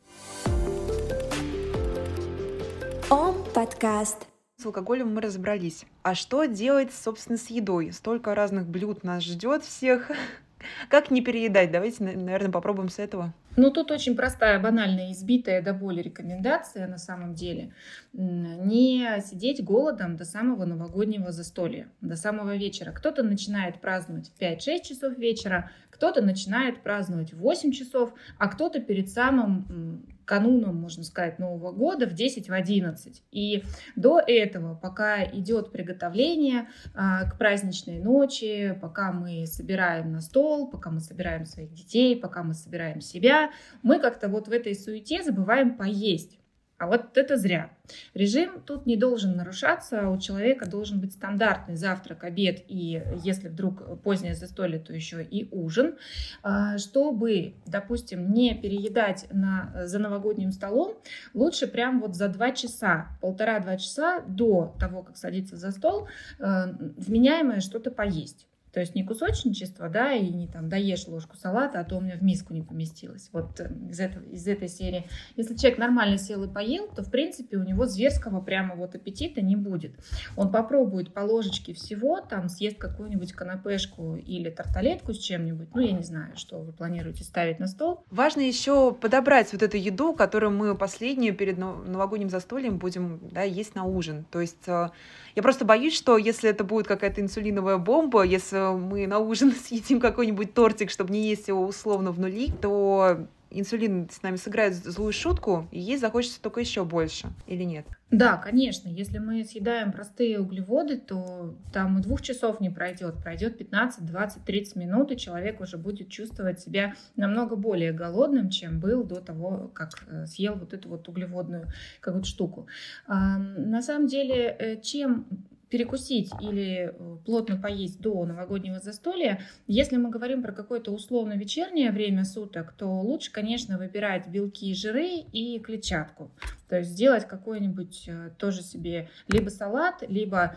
Ом 3.11 3.37
подкаст. 3.54 4.26
С 4.56 4.64
алкоголем 4.64 5.14
мы 5.14 5.21
разобрались. 5.21 5.85
А 6.02 6.14
что 6.14 6.47
делать, 6.47 6.90
собственно, 6.92 7.37
с 7.37 7.50
едой? 7.50 7.92
Столько 7.92 8.35
разных 8.35 8.66
блюд 8.66 9.04
нас 9.04 9.23
ждет 9.23 9.64
всех. 9.64 10.11
Как 10.88 11.11
не 11.11 11.21
переедать? 11.21 11.71
Давайте, 11.71 12.02
наверное, 12.02 12.50
попробуем 12.50 12.88
с 12.88 12.99
этого. 12.99 13.35
Ну, 13.56 13.70
тут 13.70 13.90
очень 13.90 14.16
простая, 14.16 14.60
банальная, 14.60 15.12
избитая 15.12 15.62
до 15.62 15.72
боли 15.72 16.02
рекомендация 16.02 16.86
на 16.86 16.98
самом 16.98 17.34
деле. 17.34 17.72
Не 18.12 19.20
сидеть 19.22 19.64
голодом 19.64 20.16
до 20.16 20.25
самого 20.25 20.64
новогоднего 20.66 21.32
застолья, 21.32 21.88
до 22.00 22.16
самого 22.16 22.56
вечера. 22.56 22.92
Кто-то 22.92 23.22
начинает 23.22 23.80
праздновать 23.80 24.30
в 24.30 24.40
5-6 24.40 24.82
часов 24.82 25.18
вечера, 25.18 25.70
кто-то 25.90 26.20
начинает 26.20 26.82
праздновать 26.82 27.32
в 27.32 27.38
8 27.38 27.72
часов, 27.72 28.12
а 28.38 28.48
кто-то 28.48 28.80
перед 28.80 29.08
самым 29.08 30.06
кануном, 30.26 30.76
можно 30.76 31.04
сказать, 31.04 31.38
Нового 31.38 31.73
года 31.73 32.06
в 32.06 32.12
10, 32.12 32.49
в 32.49 32.52
11. 32.52 33.23
И 33.30 33.64
до 33.95 34.21
этого, 34.21 34.75
пока 34.75 35.25
идет 35.25 35.73
приготовление 35.73 36.68
а, 36.95 37.30
к 37.30 37.38
праздничной 37.38 38.00
ночи, 38.00 38.76
пока 38.83 39.12
мы 39.12 39.47
собираем 39.47 40.12
на 40.12 40.21
стол, 40.21 40.68
пока 40.68 40.90
мы 40.90 41.00
собираем 41.00 41.47
своих 41.47 41.73
детей, 41.73 42.16
пока 42.16 42.42
мы 42.42 42.52
собираем 42.52 43.00
себя, 43.00 43.50
мы 43.83 44.00
как-то 44.00 44.28
вот 44.28 44.49
в 44.49 44.52
этой 44.52 44.75
суете 44.75 45.23
забываем 45.23 45.76
поесть. 45.76 46.38
А 46.78 46.87
вот 46.87 47.16
это 47.16 47.38
зря. 47.38 47.71
Режим 48.12 48.61
тут 48.61 48.85
не 48.85 48.97
должен 48.97 49.35
нарушаться, 49.35 50.11
у 50.11 50.18
человека 50.18 50.68
должен 50.68 51.00
быть 51.00 51.12
стандартный 51.12 51.76
завтрак, 51.76 52.25
обед 52.25 52.64
и, 52.68 53.02
если 53.25 53.49
вдруг 53.49 54.02
позднее 54.02 54.35
застолье, 54.35 54.78
то 54.78 54.92
еще 54.92 55.23
и 55.23 55.49
ужин, 55.52 55.97
а, 56.42 56.76
чтобы, 56.76 57.54
допустим, 57.64 58.30
не 58.30 58.54
переедать 58.54 59.26
на, 59.30 59.87
за 59.87 59.99
новогодним 59.99 60.52
столом, 60.52 60.99
лучше 61.33 61.66
прям 61.66 62.00
вот 62.00 62.14
за 62.14 62.28
два 62.28 62.52
часа, 62.52 63.06
полтора-два 63.23 63.78
часа 63.78 64.21
до 64.26 64.76
того, 64.78 65.02
как 65.02 65.16
садиться 65.16 65.56
за 65.56 65.71
стол, 65.71 66.09
а, 66.38 66.68
вменяемое 66.97 67.61
что-то 67.61 67.90
поесть. 67.90 68.47
То 68.76 68.80
есть 68.80 68.95
не 68.95 69.04
кусочничество, 69.04 69.88
да, 69.88 70.12
и 70.12 70.28
не 70.28 70.49
там 70.49 70.68
доешь 70.68 71.09
ложку 71.09 71.35
салата, 71.38 71.80
а 71.80 71.85
то 71.85 71.97
у 71.97 72.00
меня 72.02 72.18
в 72.18 72.23
миску 72.23 72.52
не 72.52 72.61
поместилось. 72.61 73.30
Вот 73.33 73.59
э, 73.59 73.73
из, 73.88 73.99
этого, 73.99 74.23
из 74.25 74.47
этой 74.47 74.68
серии. 74.68 75.09
Если 75.35 75.56
человек 75.56 75.78
нормально 75.78 76.18
сел 76.18 76.45
и 76.45 76.52
поел, 76.52 76.87
то, 76.95 77.02
в 77.02 77.11
принципе, 77.11 77.56
у 77.56 77.64
него 77.64 77.87
зверского 77.87 78.42
прямо 78.42 78.75
вот 78.75 78.95
аппетита 78.95 79.40
не 79.40 79.56
будет. 79.56 79.92
Он 80.37 80.52
попробует 80.52 81.14
по 81.14 81.21
ложечке 81.21 81.73
всего, 81.73 82.21
там 82.21 82.50
съест 82.50 82.76
какую-нибудь 82.76 83.33
канапешку 83.33 84.16
или 84.16 84.50
тарталетку 84.50 85.14
с 85.14 85.18
чем-нибудь, 85.21 85.68
ну, 85.75 85.80
я 85.80 85.92
не 85.92 86.02
знаю, 86.02 86.37
что 86.37 86.59
вы 86.59 86.73
планируете 86.73 87.25
ставить 87.25 87.59
на 87.59 87.68
стол. 87.68 88.04
Важно 88.11 88.42
еще 88.42 88.92
подобрать 88.92 89.54
вот 89.54 89.62
эту 89.62 89.78
еду, 89.78 90.12
которую 90.12 90.52
мы 90.52 90.76
последнюю 90.76 91.35
перед 91.35 91.56
новогодним 91.56 92.28
застольем 92.28 92.76
будем 92.76 93.21
да, 93.33 93.40
есть 93.40 93.75
на 93.75 93.85
ужин. 93.85 94.26
То 94.30 94.42
есть 94.42 94.68
э, 94.68 94.90
я 95.35 95.42
просто 95.42 95.64
боюсь, 95.64 95.95
что 95.95 96.18
если 96.18 96.50
это 96.50 96.62
будет 96.62 96.87
какая-то 96.87 97.23
инсулиновая 97.23 97.78
бомба, 97.78 98.23
если 98.23 98.65
мы 98.73 99.06
на 99.06 99.18
ужин 99.18 99.52
съедим 99.64 100.00
какой-нибудь 100.00 100.54
тортик, 100.54 100.90
чтобы 100.90 101.12
не 101.12 101.28
есть 101.28 101.49
его 101.49 101.64
условно 101.64 102.12
в 102.12 102.20
нули, 102.20 102.50
то 102.50 103.26
инсулин 103.50 104.08
с 104.11 104.23
нами 104.23 104.37
сыграет 104.37 104.75
злую 104.75 105.12
шутку, 105.12 105.68
и 105.70 105.80
есть 105.80 106.00
захочется 106.00 106.40
только 106.40 106.61
еще 106.61 106.85
больше, 106.85 107.28
или 107.46 107.62
нет? 107.62 107.87
Да, 108.11 108.37
конечно. 108.37 108.88
Если 108.88 109.18
мы 109.18 109.44
съедаем 109.44 109.90
простые 109.92 110.38
углеводы, 110.40 110.99
то 110.99 111.56
там 111.73 111.99
и 111.99 112.02
двух 112.02 112.23
часов 112.23 112.61
не 112.61 112.70
пройдет. 112.70 113.16
Пройдет 113.23 113.58
15, 113.58 114.06
20, 114.06 114.44
30 114.44 114.76
минут, 114.76 115.11
и 115.11 115.16
человек 115.16 115.61
уже 115.61 115.76
будет 115.76 116.08
чувствовать 116.08 116.61
себя 116.61 116.94
намного 117.16 117.56
более 117.56 117.92
голодным, 117.92 118.50
чем 118.50 118.78
был 118.78 119.02
до 119.02 119.16
того, 119.16 119.70
как 119.75 120.04
э, 120.08 120.26
съел 120.26 120.54
вот 120.54 120.73
эту 120.73 120.88
вот 120.88 121.08
углеводную 121.08 121.66
какую-то 122.00 122.28
штуку. 122.28 122.68
На 123.08 123.82
самом 123.82 124.06
деле, 124.06 124.56
э, 124.56 124.80
чем 124.80 125.26
перекусить 125.68 126.30
или 126.40 126.92
э, 126.92 127.16
плотно 127.25 127.56
поесть 127.61 128.00
до 128.00 128.25
новогоднего 128.25 128.78
застолья. 128.78 129.40
Если 129.66 129.96
мы 129.96 130.11
говорим 130.11 130.42
про 130.42 130.52
какое-то 130.52 130.92
условно 130.92 131.35
вечернее 131.35 131.90
время 131.90 132.25
суток, 132.25 132.73
то 132.73 132.87
лучше, 132.87 133.32
конечно, 133.32 133.78
выбирать 133.78 134.28
белки 134.28 134.70
и 134.70 134.75
жиры 134.75 135.08
и 135.32 135.58
клетчатку. 135.58 136.30
То 136.68 136.78
есть 136.78 136.90
сделать 136.90 137.26
какой-нибудь 137.26 138.04
э, 138.08 138.30
тоже 138.38 138.62
себе 138.62 139.08
либо 139.28 139.49
салат, 139.49 140.02
либо 140.08 140.56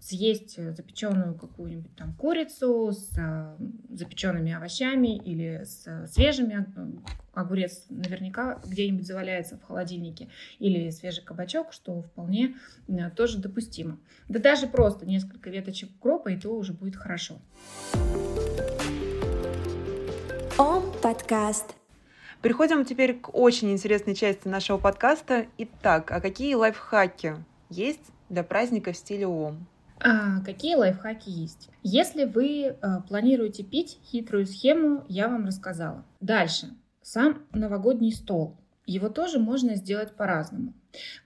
съесть 0.00 0.56
запеченную 0.74 1.34
какую-нибудь 1.34 1.94
там 1.96 2.14
курицу 2.14 2.92
с 2.92 3.16
э, 3.18 3.56
запеченными 3.90 4.52
овощами 4.52 5.16
или 5.16 5.64
с 5.64 6.06
свежими 6.06 6.66
огурец 7.38 7.84
наверняка 7.88 8.60
где-нибудь 8.66 9.06
заваляется 9.06 9.56
в 9.56 9.62
холодильнике, 9.62 10.28
или 10.58 10.90
свежий 10.90 11.22
кабачок, 11.24 11.72
что 11.72 12.02
вполне 12.02 12.56
э, 12.88 13.10
тоже 13.10 13.38
допустимо. 13.38 13.98
Да 14.28 14.40
даже 14.40 14.66
просто 14.66 15.06
несколько 15.06 15.50
веточек 15.50 15.90
укропа, 15.96 16.28
и 16.28 16.36
то 16.36 16.50
уже 16.50 16.72
будет 16.72 16.96
хорошо. 16.96 17.40
Ом 20.58 20.92
подкаст. 21.02 21.74
Переходим 22.40 22.84
теперь 22.84 23.18
к 23.18 23.34
очень 23.34 23.72
интересной 23.72 24.14
части 24.14 24.46
нашего 24.46 24.78
подкаста. 24.78 25.46
Итак, 25.58 26.12
а 26.12 26.20
какие 26.20 26.54
лайфхаки 26.54 27.34
есть 27.68 28.12
для 28.28 28.44
праздника 28.44 28.92
в 28.92 28.96
стиле 28.96 29.26
ОМ? 29.26 29.66
А, 30.00 30.40
какие 30.44 30.76
лайфхаки 30.76 31.28
есть? 31.28 31.68
Если 31.82 32.24
вы 32.24 32.76
а, 32.80 33.00
планируете 33.00 33.64
пить, 33.64 33.98
хитрую 34.04 34.46
схему 34.46 35.04
я 35.08 35.26
вам 35.26 35.46
рассказала. 35.46 36.04
Дальше. 36.20 36.68
Сам 37.02 37.42
новогодний 37.52 38.12
стол. 38.12 38.56
Его 38.86 39.08
тоже 39.08 39.40
можно 39.40 39.74
сделать 39.74 40.14
по-разному. 40.14 40.74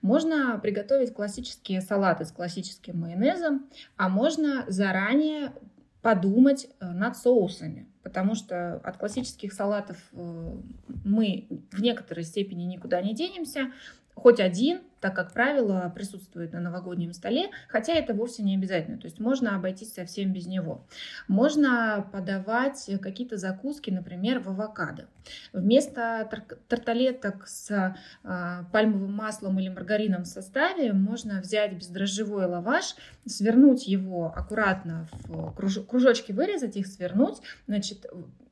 Можно 0.01 0.59
приготовить 0.59 1.13
классические 1.13 1.81
салаты 1.81 2.25
с 2.25 2.31
классическим 2.31 2.99
майонезом, 2.99 3.69
а 3.97 4.09
можно 4.09 4.65
заранее 4.67 5.53
подумать 6.01 6.67
э, 6.79 6.87
над 6.87 7.15
соусами, 7.15 7.87
потому 8.03 8.35
что 8.35 8.75
от 8.83 8.97
классических 8.97 9.53
салатов 9.53 9.97
э, 10.11 10.57
мы 11.03 11.47
в 11.71 11.81
некоторой 11.81 12.23
степени 12.23 12.63
никуда 12.63 13.01
не 13.01 13.15
денемся. 13.15 13.71
Хоть 14.13 14.39
один 14.39 14.81
так 15.03 15.17
как 15.17 15.33
правило, 15.33 15.91
присутствует 15.93 16.53
на 16.53 16.61
новогоднем 16.61 17.11
столе, 17.11 17.49
хотя 17.67 17.93
это 17.93 18.13
вовсе 18.13 18.41
не 18.41 18.55
обязательно, 18.55 18.97
то 18.97 19.07
есть 19.07 19.19
можно 19.19 19.57
обойтись 19.57 19.93
совсем 19.93 20.31
без 20.31 20.47
него. 20.47 20.87
Можно 21.27 22.07
подавать 22.13 22.89
какие-то 23.01 23.35
закуски, 23.35 23.91
например, 23.91 24.39
в 24.39 24.47
авокадо. 24.47 25.07
Вместо 25.51 26.29
тарталеток 26.69 27.49
с 27.49 27.97
а, 28.23 28.63
пальмовым 28.71 29.13
маслом 29.13 29.59
или 29.59 29.67
маргарином 29.67 30.23
в 30.23 30.27
составе 30.27 30.93
можно 30.93 31.41
взять 31.41 31.73
бездрожжевой 31.73 32.45
лаваш, 32.45 32.95
свернуть 33.25 33.85
его 33.85 34.27
аккуратно 34.33 35.09
в 35.25 35.53
кружочки, 35.85 36.31
вырезать 36.31 36.77
их, 36.77 36.87
свернуть, 36.87 37.39
значит, 37.67 38.05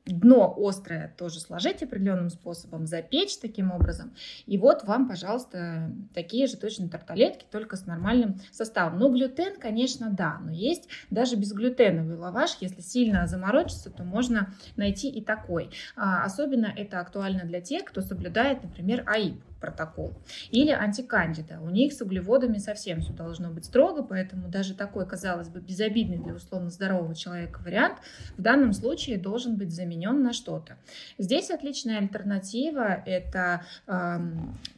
дно 0.04 0.54
острое 0.58 1.14
тоже 1.16 1.40
сложить 1.40 1.82
определенным 1.82 2.30
способом, 2.30 2.86
запечь 2.86 3.36
таким 3.38 3.70
образом. 3.70 4.12
И 4.46 4.58
вот 4.58 4.84
вам, 4.84 5.08
пожалуйста, 5.08 5.90
такие 6.14 6.41
же 6.46 6.56
точно 6.56 6.88
тарталетки, 6.88 7.44
только 7.50 7.76
с 7.76 7.86
нормальным 7.86 8.40
составом. 8.50 8.98
Ну, 8.98 9.10
глютен, 9.10 9.58
конечно, 9.58 10.10
да, 10.10 10.38
но 10.42 10.52
есть 10.52 10.88
даже 11.10 11.36
безглютеновый 11.36 12.16
лаваш. 12.16 12.58
Если 12.60 12.80
сильно 12.80 13.26
заморочиться, 13.26 13.90
то 13.90 14.04
можно 14.04 14.54
найти 14.76 15.08
и 15.08 15.22
такой. 15.22 15.70
А, 15.96 16.24
особенно 16.24 16.66
это 16.66 17.00
актуально 17.00 17.44
для 17.44 17.60
тех, 17.60 17.84
кто 17.84 18.00
соблюдает, 18.00 18.62
например, 18.62 19.04
АИП 19.06 19.42
протокол. 19.62 20.12
Или 20.50 20.70
антикандида. 20.70 21.60
У 21.62 21.70
них 21.70 21.92
с 21.92 22.02
углеводами 22.02 22.58
совсем 22.58 23.00
все 23.00 23.12
должно 23.12 23.50
быть 23.50 23.64
строго, 23.64 24.02
поэтому 24.02 24.48
даже 24.48 24.74
такой, 24.74 25.06
казалось 25.06 25.48
бы, 25.48 25.60
безобидный 25.60 26.18
для 26.18 26.34
условно 26.34 26.68
здорового 26.68 27.14
человека 27.14 27.60
вариант 27.64 27.98
в 28.36 28.42
данном 28.42 28.72
случае 28.72 29.18
должен 29.18 29.56
быть 29.56 29.72
заменен 29.72 30.20
на 30.22 30.32
что-то. 30.32 30.76
Здесь 31.16 31.50
отличная 31.50 31.98
альтернатива– 31.98 33.02
это 33.06 33.62
э, 33.86 34.18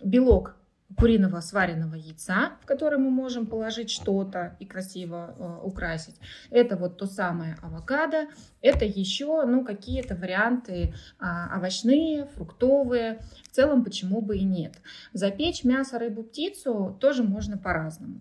белок 0.02 0.56
куриного 0.96 1.40
сваренного 1.40 1.94
яйца, 1.94 2.52
в 2.62 2.66
которое 2.66 2.98
мы 2.98 3.10
можем 3.10 3.46
положить 3.46 3.90
что-то 3.90 4.56
и 4.60 4.66
красиво 4.66 5.34
э, 5.36 5.66
украсить. 5.66 6.16
Это 6.50 6.76
вот 6.76 6.98
то 6.98 7.06
самое 7.06 7.56
авокадо. 7.62 8.26
Это 8.60 8.84
еще 8.84 9.44
ну, 9.46 9.64
какие-то 9.64 10.14
варианты 10.14 10.94
э, 11.20 11.24
овощные, 11.56 12.26
фруктовые. 12.26 13.20
В 13.44 13.48
целом, 13.54 13.84
почему 13.84 14.20
бы 14.20 14.38
и 14.38 14.44
нет. 14.44 14.74
Запечь 15.12 15.64
мясо, 15.64 15.98
рыбу, 15.98 16.22
птицу 16.22 16.96
тоже 17.00 17.22
можно 17.22 17.58
по-разному. 17.58 18.20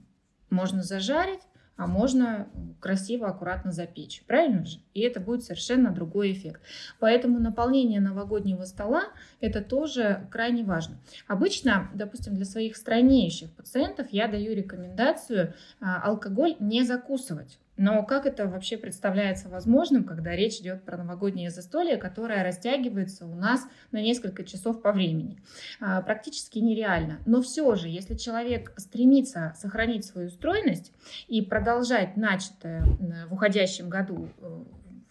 Можно 0.49 0.83
зажарить, 0.83 1.41
а 1.75 1.87
можно 1.87 2.47
красиво, 2.79 3.27
аккуратно 3.27 3.71
запечь. 3.71 4.23
Правильно 4.27 4.65
же? 4.65 4.79
И 4.93 5.01
это 5.01 5.19
будет 5.19 5.43
совершенно 5.43 5.91
другой 5.91 6.31
эффект. 6.31 6.61
Поэтому 6.99 7.39
наполнение 7.39 7.99
новогоднего 7.99 8.63
стола 8.65 9.05
это 9.39 9.61
тоже 9.61 10.27
крайне 10.31 10.63
важно. 10.63 10.97
Обычно, 11.27 11.89
допустим, 11.93 12.35
для 12.35 12.45
своих 12.45 12.77
стройнейших 12.77 13.51
пациентов 13.53 14.07
я 14.11 14.27
даю 14.27 14.53
рекомендацию 14.53 15.53
а, 15.79 16.01
алкоголь 16.01 16.55
не 16.59 16.83
закусывать. 16.83 17.57
Но 17.77 18.03
как 18.03 18.25
это 18.25 18.47
вообще 18.47 18.77
представляется 18.77 19.49
возможным, 19.49 20.03
когда 20.03 20.35
речь 20.35 20.59
идет 20.59 20.83
про 20.83 20.97
новогоднее 20.97 21.49
застолье, 21.49 21.97
которое 21.97 22.43
растягивается 22.43 23.25
у 23.25 23.33
нас 23.35 23.67
на 23.91 24.01
несколько 24.01 24.43
часов 24.43 24.81
по 24.81 24.91
времени? 24.91 25.41
А, 25.79 26.01
практически 26.01 26.59
нереально. 26.59 27.19
Но 27.25 27.41
все 27.41 27.73
же, 27.75 27.87
если 27.87 28.15
человек 28.15 28.73
стремится 28.77 29.55
сохранить 29.57 30.05
свою 30.05 30.29
стройность 30.29 30.91
и 31.27 31.41
продолжать 31.41 32.15
начатое 32.15 32.83
в 33.27 33.33
уходящем 33.33 33.89
году 33.89 34.29
э, 34.39 34.63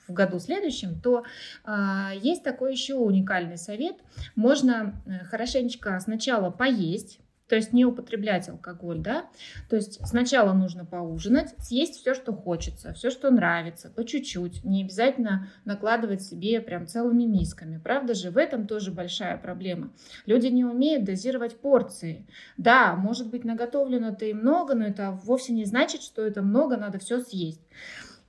в 0.06 0.12
году 0.12 0.38
следующем, 0.38 1.00
то 1.00 1.24
а, 1.64 2.12
есть 2.14 2.42
такой 2.42 2.72
еще 2.72 2.94
уникальный 2.94 3.56
совет. 3.56 3.96
Можно 4.34 4.94
э, 5.06 5.24
хорошенечко 5.24 5.98
сначала 6.00 6.50
поесть, 6.50 7.18
то 7.52 7.56
есть 7.56 7.74
не 7.74 7.84
употреблять 7.84 8.48
алкоголь, 8.48 9.00
да, 9.00 9.26
то 9.68 9.76
есть 9.76 10.00
сначала 10.08 10.54
нужно 10.54 10.86
поужинать, 10.86 11.54
съесть 11.58 12.00
все, 12.00 12.14
что 12.14 12.32
хочется, 12.32 12.94
все, 12.94 13.10
что 13.10 13.30
нравится, 13.30 13.90
по 13.90 14.06
чуть-чуть, 14.06 14.64
не 14.64 14.84
обязательно 14.84 15.48
накладывать 15.66 16.22
себе 16.22 16.62
прям 16.62 16.86
целыми 16.86 17.24
мисками, 17.24 17.76
правда 17.76 18.14
же, 18.14 18.30
в 18.30 18.38
этом 18.38 18.66
тоже 18.66 18.90
большая 18.90 19.36
проблема. 19.36 19.92
Люди 20.24 20.46
не 20.46 20.64
умеют 20.64 21.04
дозировать 21.04 21.60
порции. 21.60 22.26
Да, 22.56 22.96
может 22.96 23.28
быть 23.28 23.44
наготовлено-то 23.44 24.24
и 24.24 24.32
много, 24.32 24.74
но 24.74 24.86
это 24.86 25.10
вовсе 25.10 25.52
не 25.52 25.66
значит, 25.66 26.00
что 26.00 26.22
это 26.22 26.40
много, 26.40 26.78
надо 26.78 27.00
все 27.00 27.20
съесть. 27.20 27.60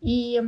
И 0.01 0.41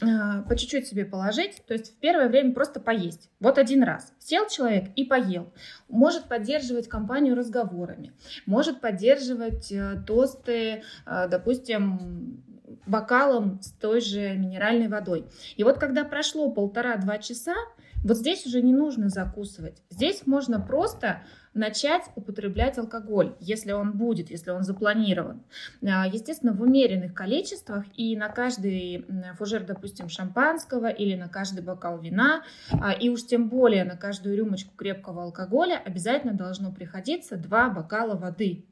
по 0.00 0.56
чуть-чуть 0.56 0.86
себе 0.86 1.04
положить, 1.04 1.62
то 1.66 1.74
есть 1.74 1.94
в 1.94 2.00
первое 2.00 2.28
время 2.28 2.52
просто 2.52 2.80
поесть. 2.80 3.30
Вот 3.40 3.58
один 3.58 3.82
раз. 3.82 4.12
Сел 4.18 4.48
человек 4.48 4.90
и 4.96 5.04
поел. 5.04 5.52
Может 5.88 6.24
поддерживать 6.24 6.88
компанию 6.88 7.36
разговорами, 7.36 8.12
может 8.46 8.80
поддерживать 8.80 9.70
э, 9.70 10.02
тосты, 10.06 10.82
э, 11.06 11.28
допустим, 11.28 12.42
бокалом 12.86 13.60
с 13.62 13.72
той 13.72 14.00
же 14.00 14.34
минеральной 14.34 14.88
водой. 14.88 15.26
И 15.56 15.64
вот 15.64 15.78
когда 15.78 16.04
прошло 16.04 16.50
полтора-два 16.50 17.18
часа, 17.18 17.54
вот 18.02 18.16
здесь 18.16 18.46
уже 18.46 18.62
не 18.62 18.72
нужно 18.72 19.08
закусывать. 19.08 19.82
Здесь 19.90 20.26
можно 20.26 20.60
просто 20.60 21.22
начать 21.56 22.04
употреблять 22.14 22.78
алкоголь, 22.78 23.34
если 23.40 23.72
он 23.72 23.92
будет, 23.92 24.30
если 24.30 24.50
он 24.50 24.62
запланирован. 24.62 25.42
А, 25.82 26.06
естественно, 26.06 26.52
в 26.52 26.62
умеренных 26.62 27.14
количествах 27.14 27.84
и 27.96 28.16
на 28.16 28.28
каждый 28.28 29.04
фужер, 29.38 29.64
допустим, 29.64 30.08
шампанского 30.08 30.88
или 30.88 31.16
на 31.16 31.28
каждый 31.28 31.64
бокал 31.64 31.98
вина, 31.98 32.42
а, 32.70 32.92
и 32.92 33.08
уж 33.08 33.24
тем 33.24 33.48
более 33.48 33.84
на 33.84 33.96
каждую 33.96 34.36
рюмочку 34.36 34.74
крепкого 34.76 35.24
алкоголя 35.24 35.80
обязательно 35.84 36.34
должно 36.34 36.72
приходиться 36.72 37.36
два 37.36 37.70
бокала 37.70 38.16
воды. 38.16 38.64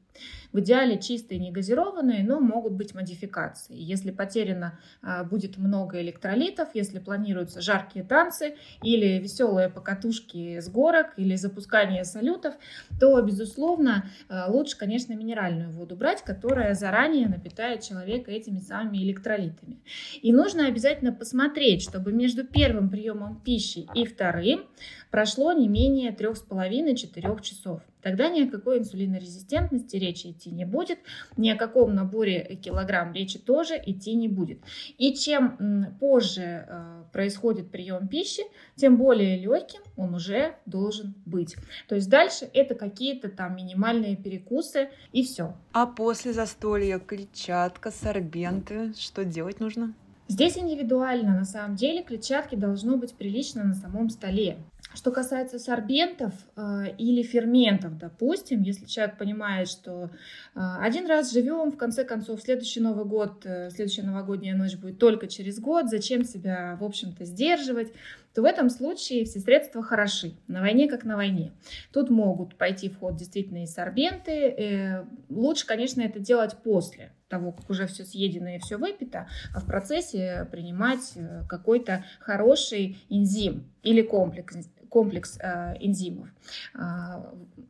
В 0.51 0.59
идеале 0.59 0.99
чистые, 0.99 1.39
негазированные, 1.39 2.23
но 2.23 2.39
могут 2.39 2.73
быть 2.73 2.93
модификации. 2.93 3.75
Если 3.77 4.11
потеряно 4.11 4.79
а, 5.01 5.23
будет 5.23 5.57
много 5.57 6.01
электролитов, 6.01 6.69
если 6.73 6.99
планируются 6.99 7.61
жаркие 7.61 8.05
танцы 8.05 8.55
или 8.81 9.19
веселые 9.19 9.69
покатушки 9.69 10.59
с 10.59 10.69
горок 10.69 11.13
или 11.17 11.35
запускание 11.35 12.05
салютов, 12.05 12.55
то, 12.99 13.21
безусловно, 13.21 14.09
а, 14.29 14.49
лучше, 14.49 14.77
конечно, 14.77 15.13
минеральную 15.13 15.71
воду 15.71 15.95
брать, 15.95 16.23
которая 16.23 16.73
заранее 16.73 17.27
напитает 17.27 17.81
человека 17.81 18.31
этими 18.31 18.59
самыми 18.59 18.99
электролитами. 18.99 19.81
И 20.21 20.31
нужно 20.31 20.67
обязательно 20.67 21.11
посмотреть, 21.11 21.83
чтобы 21.83 22.13
между 22.13 22.45
первым 22.45 22.89
приемом 22.89 23.41
пищи 23.41 23.87
и 23.93 24.05
вторым 24.05 24.65
прошло 25.11 25.51
не 25.53 25.67
менее 25.67 26.11
3,5-4 26.11 27.41
часов. 27.41 27.81
Тогда 28.05 28.29
ни 28.29 28.43
о 28.43 28.51
какой 28.51 28.77
инсулинорезистентности 28.77 29.95
речи 29.95 30.27
идти 30.27 30.51
не 30.51 30.63
будет, 30.63 30.99
ни 31.37 31.49
о 31.49 31.55
каком 31.55 31.95
наборе 31.95 32.59
килограмм 32.63 33.13
речи 33.13 33.39
тоже 33.39 33.81
идти 33.83 34.13
не 34.13 34.27
будет. 34.27 34.59
И 34.99 35.15
чем 35.15 35.97
позже 35.99 36.67
э, 36.69 37.03
происходит 37.11 37.71
прием 37.71 38.07
пищи, 38.07 38.43
тем 38.75 38.97
более 38.97 39.39
легким 39.39 39.81
он 39.97 40.13
уже 40.13 40.53
должен 40.67 41.15
быть. 41.25 41.55
То 41.87 41.95
есть 41.95 42.07
дальше 42.07 42.47
это 42.53 42.75
какие-то 42.75 43.29
там 43.29 43.55
минимальные 43.55 44.17
перекусы 44.17 44.89
и 45.11 45.23
все. 45.23 45.55
А 45.71 45.87
после 45.87 46.31
застолья 46.31 46.99
клетчатка, 46.99 47.89
сорбенты, 47.89 48.93
что 48.99 49.25
делать 49.25 49.59
нужно? 49.59 49.95
Здесь 50.27 50.57
индивидуально, 50.57 51.35
на 51.35 51.45
самом 51.45 51.75
деле, 51.75 52.03
клетчатки 52.03 52.55
должно 52.55 52.97
быть 52.97 53.13
прилично 53.13 53.63
на 53.63 53.75
самом 53.75 54.09
столе. 54.09 54.57
Что 54.95 55.11
касается 55.11 55.59
сорбентов 55.59 56.33
э, 56.55 56.95
или 56.97 57.21
ферментов, 57.21 57.97
допустим, 57.97 58.61
если 58.61 58.85
человек 58.85 59.17
понимает, 59.17 59.67
что 59.67 60.09
э, 60.55 60.59
один 60.79 61.05
раз 61.05 61.33
живем, 61.33 61.71
в 61.73 61.77
конце 61.77 62.05
концов, 62.05 62.41
следующий 62.41 62.79
Новый 62.79 63.03
год, 63.03 63.45
э, 63.45 63.69
следующая 63.71 64.03
новогодняя 64.03 64.55
ночь 64.55 64.75
будет 64.77 64.97
только 64.97 65.27
через 65.27 65.59
год, 65.59 65.89
зачем 65.89 66.23
себя, 66.23 66.77
в 66.79 66.83
общем-то, 66.83 67.25
сдерживать, 67.25 67.91
то 68.35 68.41
в 68.41 68.45
этом 68.45 68.69
случае 68.69 69.23
все 69.23 69.39
средства 69.39 69.81
хороши. 69.81 70.33
На 70.47 70.59
войне 70.59 70.89
как 70.89 71.05
на 71.05 71.15
войне. 71.15 71.53
Тут 71.93 72.09
могут 72.09 72.57
пойти 72.57 72.89
в 72.89 72.99
ход 72.99 73.15
действительно 73.15 73.63
и 73.63 73.65
сорбенты. 73.65 74.31
Э, 74.31 75.05
лучше, 75.29 75.65
конечно, 75.65 76.01
это 76.01 76.19
делать 76.19 76.57
после 76.61 77.13
того, 77.29 77.53
как 77.53 77.69
уже 77.69 77.87
все 77.87 78.03
съедено 78.03 78.49
и 78.49 78.59
все 78.59 78.77
выпито, 78.77 79.27
а 79.53 79.61
в 79.61 79.65
процессе 79.65 80.47
принимать 80.51 81.13
э, 81.15 81.43
какой-то 81.47 82.03
хороший 82.19 82.97
энзим 83.09 83.71
или 83.83 84.01
комплекс 84.01 84.55
комплекс 84.89 85.37
э, 85.41 85.75
энзимов. 85.79 86.29
Э, 86.73 87.23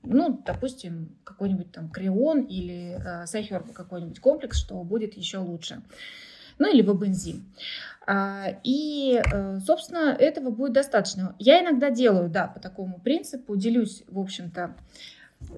ну, 0.03 0.43
допустим, 0.45 1.15
какой-нибудь 1.23 1.71
там 1.71 1.89
крион 1.89 2.41
или 2.41 2.97
э, 2.99 3.25
сайхер 3.27 3.63
какой-нибудь 3.63 4.19
комплекс, 4.19 4.59
что 4.59 4.83
будет 4.83 5.15
еще 5.15 5.37
лучше. 5.37 5.81
Ну, 6.57 6.71
или 6.71 6.81
вебензим. 6.81 7.45
А, 8.07 8.47
и, 8.63 9.21
э, 9.31 9.59
собственно, 9.59 10.15
этого 10.17 10.51
будет 10.51 10.73
достаточно. 10.73 11.35
Я 11.39 11.61
иногда 11.61 11.89
делаю, 11.89 12.29
да, 12.29 12.47
по 12.47 12.59
такому 12.59 12.99
принципу, 12.99 13.55
делюсь, 13.55 14.03
в 14.07 14.19
общем-то, 14.19 14.75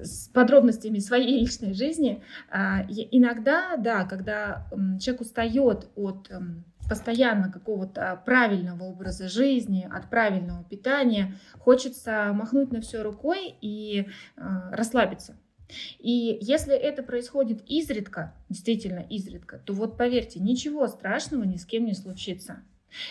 с 0.02 0.30
подробностями 0.30 1.00
своей 1.00 1.40
личной 1.40 1.74
жизни. 1.74 2.24
А, 2.50 2.84
иногда, 2.90 3.78
да, 3.78 4.06
когда 4.06 4.66
человек 5.00 5.22
устает 5.22 5.88
от 5.96 6.32
эм, 6.32 6.64
постоянно 6.90 7.52
какого-то 7.52 8.22
правильного 8.26 8.84
образа 8.84 9.28
жизни, 9.28 9.88
от 9.92 10.10
правильного 10.10 10.64
питания, 10.64 11.36
хочется 11.60 12.32
махнуть 12.34 12.72
на 12.72 12.82
все 12.82 13.02
рукой 13.02 13.56
и 13.62 14.08
э, 14.38 14.42
расслабиться. 14.72 15.36
И 16.00 16.38
если 16.42 16.76
это 16.76 17.04
происходит 17.04 17.64
изредка, 17.68 18.34
действительно 18.50 19.00
изредка, 19.00 19.60
то 19.60 19.74
вот 19.74 19.98
поверьте, 19.98 20.40
ничего 20.40 20.88
страшного 20.88 21.44
ни 21.44 21.58
с 21.58 21.66
кем 21.66 21.86
не 21.86 21.94
случится. 21.94 22.64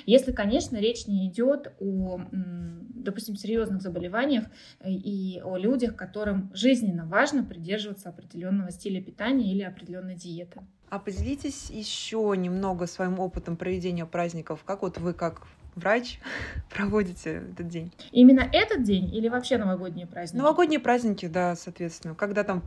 Если, 0.06 0.32
конечно, 0.32 0.76
речь 0.78 1.06
не 1.06 1.28
идет 1.28 1.72
о, 1.80 2.20
допустим, 2.32 3.36
серьезных 3.36 3.82
заболеваниях 3.82 4.46
э, 4.80 4.90
и 4.90 5.40
о 5.42 5.56
людях, 5.56 5.96
которым 5.96 6.50
жизненно 6.54 7.06
важно 7.06 7.44
придерживаться 7.44 8.08
определенного 8.08 8.70
стиля 8.70 9.02
питания 9.02 9.52
или 9.52 9.62
определенной 9.62 10.16
диеты. 10.16 10.62
А 10.88 10.98
поделитесь 10.98 11.70
еще 11.70 12.34
немного 12.36 12.86
своим 12.86 13.18
опытом 13.18 13.56
проведения 13.56 14.06
праздников. 14.06 14.64
Как 14.64 14.82
вот 14.82 14.98
вы, 14.98 15.12
как 15.14 15.46
врач, 15.76 16.18
проводите 16.74 17.42
этот 17.52 17.68
день? 17.68 17.92
Именно 18.10 18.48
этот 18.52 18.82
день 18.82 19.14
или 19.14 19.28
вообще 19.28 19.58
новогодние 19.58 20.06
праздники? 20.06 20.42
Новогодние 20.42 20.80
праздники, 20.80 21.26
да, 21.26 21.54
соответственно. 21.54 22.14
Когда 22.14 22.42
там 22.42 22.64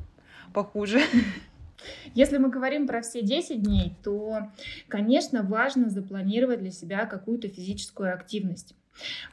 похуже? 0.54 1.02
Если 2.14 2.38
мы 2.38 2.50
говорим 2.50 2.88
про 2.88 3.02
все 3.02 3.22
10 3.22 3.62
дней, 3.62 3.96
то, 4.04 4.50
конечно, 4.88 5.44
важно 5.44 5.90
запланировать 5.90 6.60
для 6.60 6.72
себя 6.72 7.06
какую-то 7.06 7.48
физическую 7.48 8.14
активность. 8.14 8.76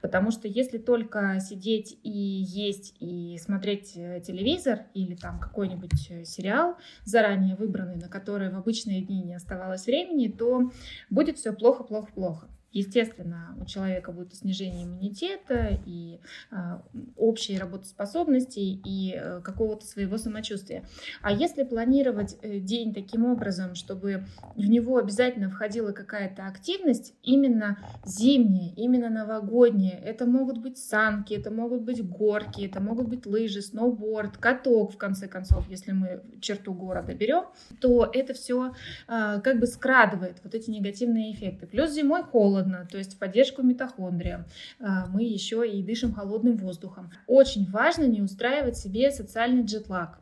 Потому 0.00 0.30
что 0.30 0.46
если 0.46 0.78
только 0.78 1.40
сидеть 1.40 1.98
и 2.04 2.10
есть 2.10 2.94
и 3.00 3.36
смотреть 3.38 3.96
э, 3.96 4.20
телевизор 4.24 4.84
или 4.94 5.14
там 5.14 5.40
какой-нибудь 5.40 6.10
э, 6.10 6.24
сериал 6.24 6.76
заранее 7.04 7.56
выбранный, 7.56 7.96
на 7.96 8.08
который 8.08 8.50
в 8.50 8.56
обычные 8.56 9.02
дни 9.02 9.22
не 9.22 9.34
оставалось 9.34 9.86
времени, 9.86 10.28
то 10.28 10.70
будет 11.10 11.38
все 11.38 11.52
плохо-плохо-плохо. 11.52 12.48
Естественно, 12.76 13.56
у 13.60 13.64
человека 13.64 14.12
будет 14.12 14.34
снижение 14.34 14.84
иммунитета 14.84 15.80
и 15.86 16.20
э, 16.50 16.56
общей 17.16 17.58
работоспособности 17.58 18.58
и 18.58 19.14
э, 19.16 19.40
какого-то 19.42 19.86
своего 19.86 20.18
самочувствия. 20.18 20.84
А 21.22 21.32
если 21.32 21.62
планировать 21.64 22.36
э, 22.42 22.58
день 22.58 22.92
таким 22.92 23.24
образом, 23.24 23.74
чтобы 23.74 24.24
в 24.54 24.66
него 24.66 24.98
обязательно 24.98 25.48
входила 25.48 25.92
какая-то 25.92 26.46
активность, 26.46 27.14
именно 27.22 27.78
зимняя, 28.04 28.72
именно 28.76 29.08
новогодняя, 29.08 29.98
это 29.98 30.26
могут 30.26 30.58
быть 30.58 30.76
санки, 30.76 31.32
это 31.32 31.50
могут 31.50 31.82
быть 31.82 32.06
горки, 32.06 32.66
это 32.66 32.80
могут 32.80 33.08
быть 33.08 33.26
лыжи, 33.26 33.62
сноуборд, 33.62 34.36
каток, 34.36 34.92
в 34.92 34.98
конце 34.98 35.28
концов, 35.28 35.68
если 35.70 35.92
мы 35.92 36.22
черту 36.40 36.74
города 36.74 37.14
берем, 37.14 37.44
то 37.80 38.08
это 38.12 38.34
все 38.34 38.74
э, 39.08 39.40
как 39.42 39.60
бы 39.60 39.66
скрадывает 39.66 40.36
вот 40.44 40.54
эти 40.54 40.70
негативные 40.70 41.32
эффекты. 41.32 41.66
Плюс 41.66 41.92
зимой 41.92 42.22
холодно, 42.22 42.65
то 42.90 42.98
есть 42.98 43.14
в 43.14 43.18
поддержку 43.18 43.62
митохондриям. 43.62 44.44
Э, 44.80 45.06
мы 45.08 45.22
еще 45.22 45.68
и 45.68 45.82
дышим 45.82 46.12
холодным 46.12 46.56
воздухом. 46.56 47.10
Очень 47.26 47.70
важно 47.70 48.04
не 48.04 48.22
устраивать 48.22 48.76
себе 48.76 49.10
социальный 49.10 49.64
джетлаг. 49.64 50.18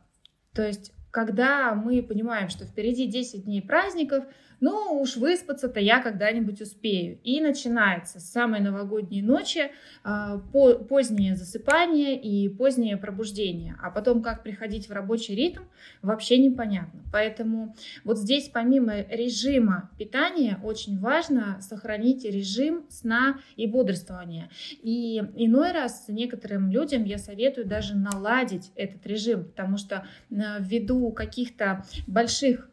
То 0.53 0.65
есть 0.65 0.91
когда 1.15 1.73
мы 1.73 2.03
понимаем, 2.03 2.49
что 2.49 2.65
впереди 2.65 3.07
10 3.07 3.45
дней 3.45 3.61
праздников, 3.61 4.25
ну 4.59 4.99
уж 5.01 5.17
выспаться-то 5.17 5.79
я 5.79 6.01
когда-нибудь 6.01 6.61
успею. 6.61 7.19
И 7.23 7.41
начинается 7.41 8.19
с 8.19 8.31
самой 8.31 8.59
новогодней 8.59 9.21
ночи 9.21 9.71
по, 10.03 10.73
позднее 10.75 11.35
засыпание 11.35 12.19
и 12.19 12.49
позднее 12.49 12.97
пробуждение. 12.97 13.75
А 13.81 13.91
потом 13.91 14.21
как 14.21 14.43
приходить 14.43 14.89
в 14.89 14.91
рабочий 14.91 15.35
ритм, 15.35 15.63
вообще 16.01 16.37
непонятно. 16.37 17.01
Поэтому 17.11 17.75
вот 18.03 18.17
здесь 18.17 18.49
помимо 18.49 19.01
режима 19.01 19.89
питания 19.97 20.59
очень 20.63 20.99
важно 20.99 21.59
сохранить 21.61 22.25
режим 22.25 22.85
сна 22.89 23.39
и 23.55 23.67
бодрствования. 23.67 24.49
И 24.81 25.17
иной 25.35 25.71
раз 25.71 26.05
некоторым 26.07 26.71
людям 26.71 27.03
я 27.03 27.17
советую 27.17 27.67
даже 27.67 27.95
наладить 27.95 28.71
этот 28.75 29.05
режим, 29.05 29.45
потому 29.45 29.77
что 29.77 30.05
э, 30.29 30.35
ввиду 30.59 31.11
каких-то 31.11 31.85
больших 32.07 32.69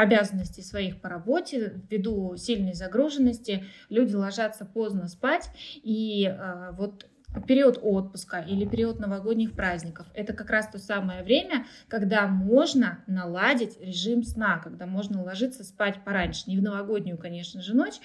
обязанностей 0.00 0.62
своих 0.62 1.00
по 1.00 1.08
работе, 1.08 1.80
ввиду 1.90 2.36
сильной 2.36 2.74
загруженности, 2.74 3.64
люди 3.88 4.14
ложатся 4.14 4.64
поздно 4.64 5.08
спать, 5.08 5.50
и 5.82 6.26
э, 6.26 6.70
вот 6.72 7.06
период 7.46 7.78
отпуска 7.82 8.40
или 8.40 8.64
период 8.64 8.98
новогодних 8.98 9.52
праздников. 9.52 10.06
Это 10.14 10.32
как 10.32 10.50
раз 10.50 10.68
то 10.68 10.78
самое 10.78 11.22
время, 11.22 11.66
когда 11.88 12.26
можно 12.26 13.04
наладить 13.06 13.80
режим 13.80 14.22
сна, 14.24 14.58
когда 14.58 14.86
можно 14.86 15.22
ложиться 15.22 15.64
спать 15.64 16.02
пораньше. 16.04 16.44
Не 16.46 16.58
в 16.58 16.62
новогоднюю, 16.62 17.18
конечно 17.18 17.62
же, 17.62 17.74
ночь, 17.74 18.00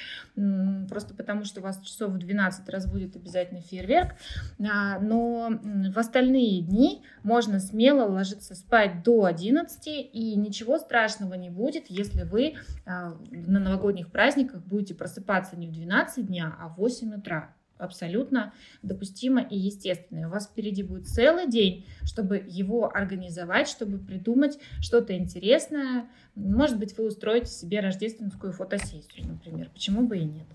просто 0.89 1.13
потому 1.15 1.43
что 1.43 1.59
у 1.59 1.63
вас 1.63 1.81
часов 1.81 2.11
в 2.11 2.17
12 2.17 2.69
разбудит 2.69 3.15
обязательно 3.15 3.61
фейерверк, 3.61 4.15
а, 4.59 4.99
но 4.99 5.59
в 5.93 5.97
остальные 5.97 6.61
дни 6.61 7.03
можно 7.23 7.59
смело 7.59 8.07
ложиться 8.07 8.55
спать 8.55 9.03
до 9.03 9.25
11, 9.25 9.88
и 9.88 10.35
ничего 10.35 10.77
страшного 10.77 11.33
не 11.33 11.49
будет, 11.49 11.85
если 11.89 12.23
вы 12.23 12.55
а, 12.85 13.17
на 13.31 13.59
новогодних 13.59 14.11
праздниках 14.11 14.63
будете 14.63 14.93
просыпаться 14.93 15.57
не 15.57 15.67
в 15.67 15.71
12 15.71 16.27
дня, 16.27 16.55
а 16.59 16.69
в 16.69 16.77
8 16.77 17.15
утра 17.15 17.55
абсолютно 17.77 18.53
допустимо 18.81 19.41
и 19.41 19.57
естественно. 19.57 20.27
у 20.27 20.31
вас 20.31 20.47
впереди 20.47 20.83
будет 20.83 21.07
целый 21.07 21.47
день, 21.47 21.85
чтобы 22.03 22.43
его 22.47 22.89
организовать, 22.95 23.67
чтобы 23.67 23.97
придумать 23.97 24.57
что-то 24.81 25.17
интересное. 25.17 26.07
Может 26.35 26.79
быть, 26.79 26.97
вы 26.97 27.07
устроите 27.07 27.47
себе 27.47 27.79
рождественскую 27.79 28.53
фотосессию, 28.53 29.27
например. 29.27 29.69
Почему 29.73 30.07
бы 30.07 30.17
и 30.17 30.23
нет? 30.25 30.47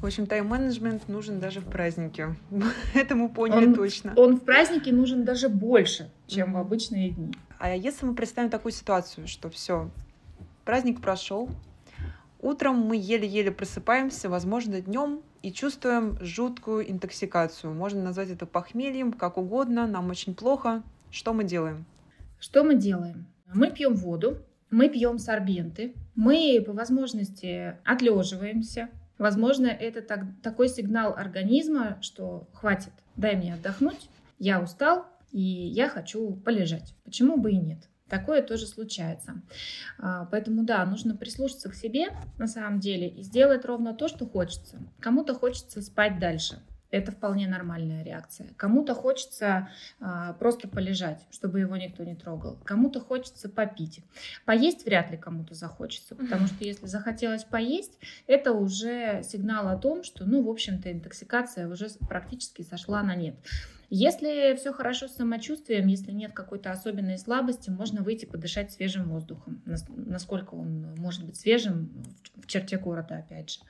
В 0.00 0.06
общем, 0.06 0.26
тайм-менеджмент 0.26 1.08
нужен 1.08 1.40
даже 1.40 1.60
в 1.60 1.66
празднике. 1.66 2.34
Это 2.94 3.14
мы 3.14 3.28
поняли 3.28 3.66
он, 3.66 3.74
точно. 3.74 4.14
Он 4.16 4.38
в 4.38 4.44
празднике 4.44 4.92
нужен 4.92 5.24
даже 5.24 5.50
больше, 5.50 6.10
чем 6.26 6.50
mm-hmm. 6.50 6.52
в 6.54 6.56
обычные 6.56 7.10
дни. 7.10 7.34
А 7.58 7.76
если 7.76 8.06
мы 8.06 8.14
представим 8.14 8.48
такую 8.48 8.72
ситуацию, 8.72 9.28
что 9.28 9.50
все, 9.50 9.90
праздник 10.64 11.02
прошел, 11.02 11.50
утром 12.42 12.76
мы 12.76 12.96
еле-еле 12.96 13.50
просыпаемся, 13.50 14.28
возможно, 14.28 14.80
днем 14.80 15.22
и 15.42 15.52
чувствуем 15.52 16.18
жуткую 16.20 16.90
интоксикацию. 16.90 17.72
Можно 17.72 18.02
назвать 18.02 18.30
это 18.30 18.46
похмельем, 18.46 19.12
как 19.12 19.38
угодно, 19.38 19.86
нам 19.86 20.10
очень 20.10 20.34
плохо. 20.34 20.82
Что 21.10 21.32
мы 21.32 21.44
делаем? 21.44 21.86
Что 22.38 22.64
мы 22.64 22.74
делаем? 22.74 23.26
Мы 23.52 23.70
пьем 23.70 23.94
воду, 23.94 24.38
мы 24.70 24.88
пьем 24.88 25.18
сорбенты, 25.18 25.94
мы 26.14 26.62
по 26.64 26.72
возможности 26.72 27.76
отлеживаемся. 27.84 28.88
Возможно, 29.18 29.66
это 29.66 30.00
так, 30.00 30.24
такой 30.42 30.68
сигнал 30.68 31.12
организма, 31.14 31.98
что 32.00 32.48
хватит, 32.52 32.92
дай 33.16 33.36
мне 33.36 33.54
отдохнуть, 33.54 34.08
я 34.38 34.60
устал, 34.60 35.06
и 35.32 35.40
я 35.40 35.88
хочу 35.88 36.36
полежать. 36.36 36.94
Почему 37.04 37.36
бы 37.36 37.52
и 37.52 37.58
нет? 37.58 37.88
Такое 38.10 38.42
тоже 38.42 38.66
случается. 38.66 39.40
А, 39.98 40.26
поэтому 40.26 40.64
да, 40.64 40.84
нужно 40.84 41.16
прислушаться 41.16 41.70
к 41.70 41.74
себе 41.74 42.08
на 42.38 42.48
самом 42.48 42.80
деле 42.80 43.08
и 43.08 43.22
сделать 43.22 43.64
ровно 43.64 43.94
то, 43.94 44.08
что 44.08 44.26
хочется. 44.26 44.78
Кому-то 44.98 45.34
хочется 45.34 45.80
спать 45.80 46.18
дальше. 46.18 46.60
Это 46.90 47.12
вполне 47.12 47.46
нормальная 47.46 48.02
реакция. 48.02 48.48
Кому-то 48.56 48.96
хочется 48.96 49.68
а, 50.00 50.32
просто 50.32 50.66
полежать, 50.66 51.24
чтобы 51.30 51.60
его 51.60 51.76
никто 51.76 52.02
не 52.02 52.16
трогал. 52.16 52.58
Кому-то 52.64 52.98
хочется 52.98 53.48
попить. 53.48 54.00
Поесть 54.44 54.84
вряд 54.84 55.12
ли 55.12 55.16
кому-то 55.16 55.54
захочется, 55.54 56.16
потому 56.16 56.48
что 56.48 56.64
если 56.64 56.86
захотелось 56.86 57.44
поесть, 57.44 57.96
это 58.26 58.52
уже 58.52 59.22
сигнал 59.22 59.68
о 59.68 59.76
том, 59.76 60.02
что, 60.02 60.24
ну, 60.24 60.42
в 60.42 60.48
общем-то, 60.50 60.90
интоксикация 60.90 61.68
уже 61.68 61.88
практически 62.08 62.62
сошла 62.62 63.04
на 63.04 63.14
нет. 63.14 63.36
Если 63.92 64.54
все 64.54 64.72
хорошо 64.72 65.08
с 65.08 65.16
самочувствием, 65.16 65.88
если 65.88 66.12
нет 66.12 66.32
какой-то 66.32 66.70
особенной 66.70 67.18
слабости, 67.18 67.70
можно 67.70 68.02
выйти 68.02 68.24
подышать 68.24 68.70
свежим 68.72 69.10
воздухом, 69.10 69.62
насколько 69.66 70.54
он 70.54 70.94
может 70.96 71.24
быть 71.24 71.36
свежим 71.36 71.90
в 72.36 72.46
черте 72.46 72.78
города, 72.78 73.16
опять 73.18 73.50
же. 73.50 73.60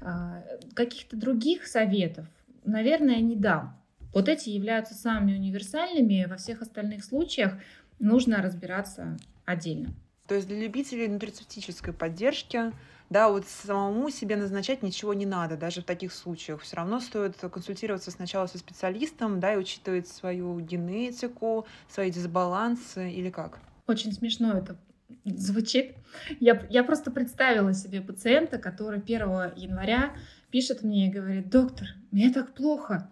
А, 0.00 0.42
каких-то 0.74 1.18
других 1.18 1.66
советов, 1.66 2.26
наверное, 2.64 3.20
не 3.20 3.36
дам. 3.36 3.78
Вот 4.14 4.30
эти 4.30 4.48
являются 4.48 4.94
самыми 4.94 5.34
универсальными, 5.34 6.26
во 6.26 6.36
всех 6.36 6.62
остальных 6.62 7.04
случаях 7.04 7.52
нужно 7.98 8.38
разбираться 8.38 9.18
отдельно. 9.44 9.94
То 10.26 10.34
есть 10.34 10.48
для 10.48 10.60
любителей 10.60 11.08
нутрицептической 11.08 11.92
поддержки 11.92 12.72
да, 13.10 13.28
вот 13.28 13.46
самому 13.46 14.10
себе 14.10 14.36
назначать 14.36 14.82
ничего 14.82 15.14
не 15.14 15.26
надо, 15.26 15.56
даже 15.56 15.80
в 15.80 15.84
таких 15.84 16.12
случаях. 16.12 16.60
Все 16.60 16.76
равно 16.76 17.00
стоит 17.00 17.36
консультироваться 17.36 18.10
сначала 18.10 18.46
со 18.46 18.58
специалистом, 18.58 19.40
да, 19.40 19.54
и 19.54 19.56
учитывать 19.56 20.08
свою 20.08 20.60
генетику, 20.60 21.66
свои 21.88 22.10
дисбалансы 22.10 23.10
или 23.10 23.30
как. 23.30 23.58
Очень 23.86 24.12
смешно 24.12 24.52
это 24.58 24.76
звучит. 25.24 25.94
Я, 26.40 26.66
я 26.68 26.84
просто 26.84 27.10
представила 27.10 27.72
себе 27.72 28.00
пациента, 28.00 28.58
который 28.58 29.00
1 29.00 29.20
января 29.56 30.14
пишет 30.50 30.82
мне 30.82 31.08
и 31.08 31.10
говорит, 31.10 31.50
доктор, 31.50 31.88
мне 32.10 32.30
так 32.30 32.54
плохо. 32.54 33.10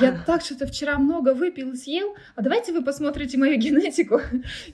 Я 0.00 0.22
так 0.26 0.42
что-то 0.42 0.66
вчера 0.66 0.98
много 0.98 1.34
выпил 1.34 1.72
и 1.72 1.76
съел, 1.76 2.14
а 2.34 2.42
давайте 2.42 2.72
вы 2.72 2.82
посмотрите 2.82 3.38
мою 3.38 3.56
генетику 3.58 4.20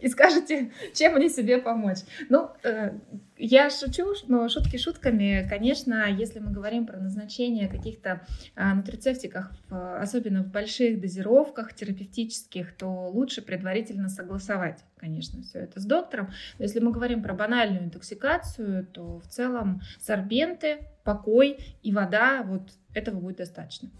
и 0.00 0.08
скажете, 0.08 0.72
чем 0.94 1.14
мне 1.14 1.28
себе 1.28 1.58
помочь. 1.58 1.98
Ну, 2.28 2.50
э, 2.62 2.92
я 3.36 3.68
шучу, 3.68 4.14
но 4.28 4.48
шутки 4.48 4.76
шутками, 4.76 5.46
конечно, 5.48 6.08
если 6.08 6.38
мы 6.38 6.52
говорим 6.52 6.86
про 6.86 6.98
назначение 6.98 7.68
каких-то 7.68 8.24
э, 8.54 8.74
нутрицептиков, 8.74 9.46
особенно 9.70 10.44
в 10.44 10.48
больших 10.48 11.00
дозировках 11.00 11.74
терапевтических, 11.74 12.76
то 12.76 13.08
лучше 13.08 13.42
предварительно 13.42 14.08
согласовать, 14.08 14.84
конечно, 14.96 15.42
все 15.42 15.60
это 15.60 15.80
с 15.80 15.84
доктором. 15.84 16.30
Но 16.58 16.64
если 16.64 16.78
мы 16.78 16.92
говорим 16.92 17.22
про 17.22 17.34
банальную 17.34 17.84
интоксикацию, 17.84 18.86
то 18.86 19.18
в 19.18 19.26
целом 19.26 19.82
сорбенты, 20.00 20.86
покой 21.02 21.58
и 21.82 21.92
вода, 21.92 22.42
вот 22.44 22.70
этого 22.94 23.18
будет 23.18 23.38
достаточно. 23.38 23.90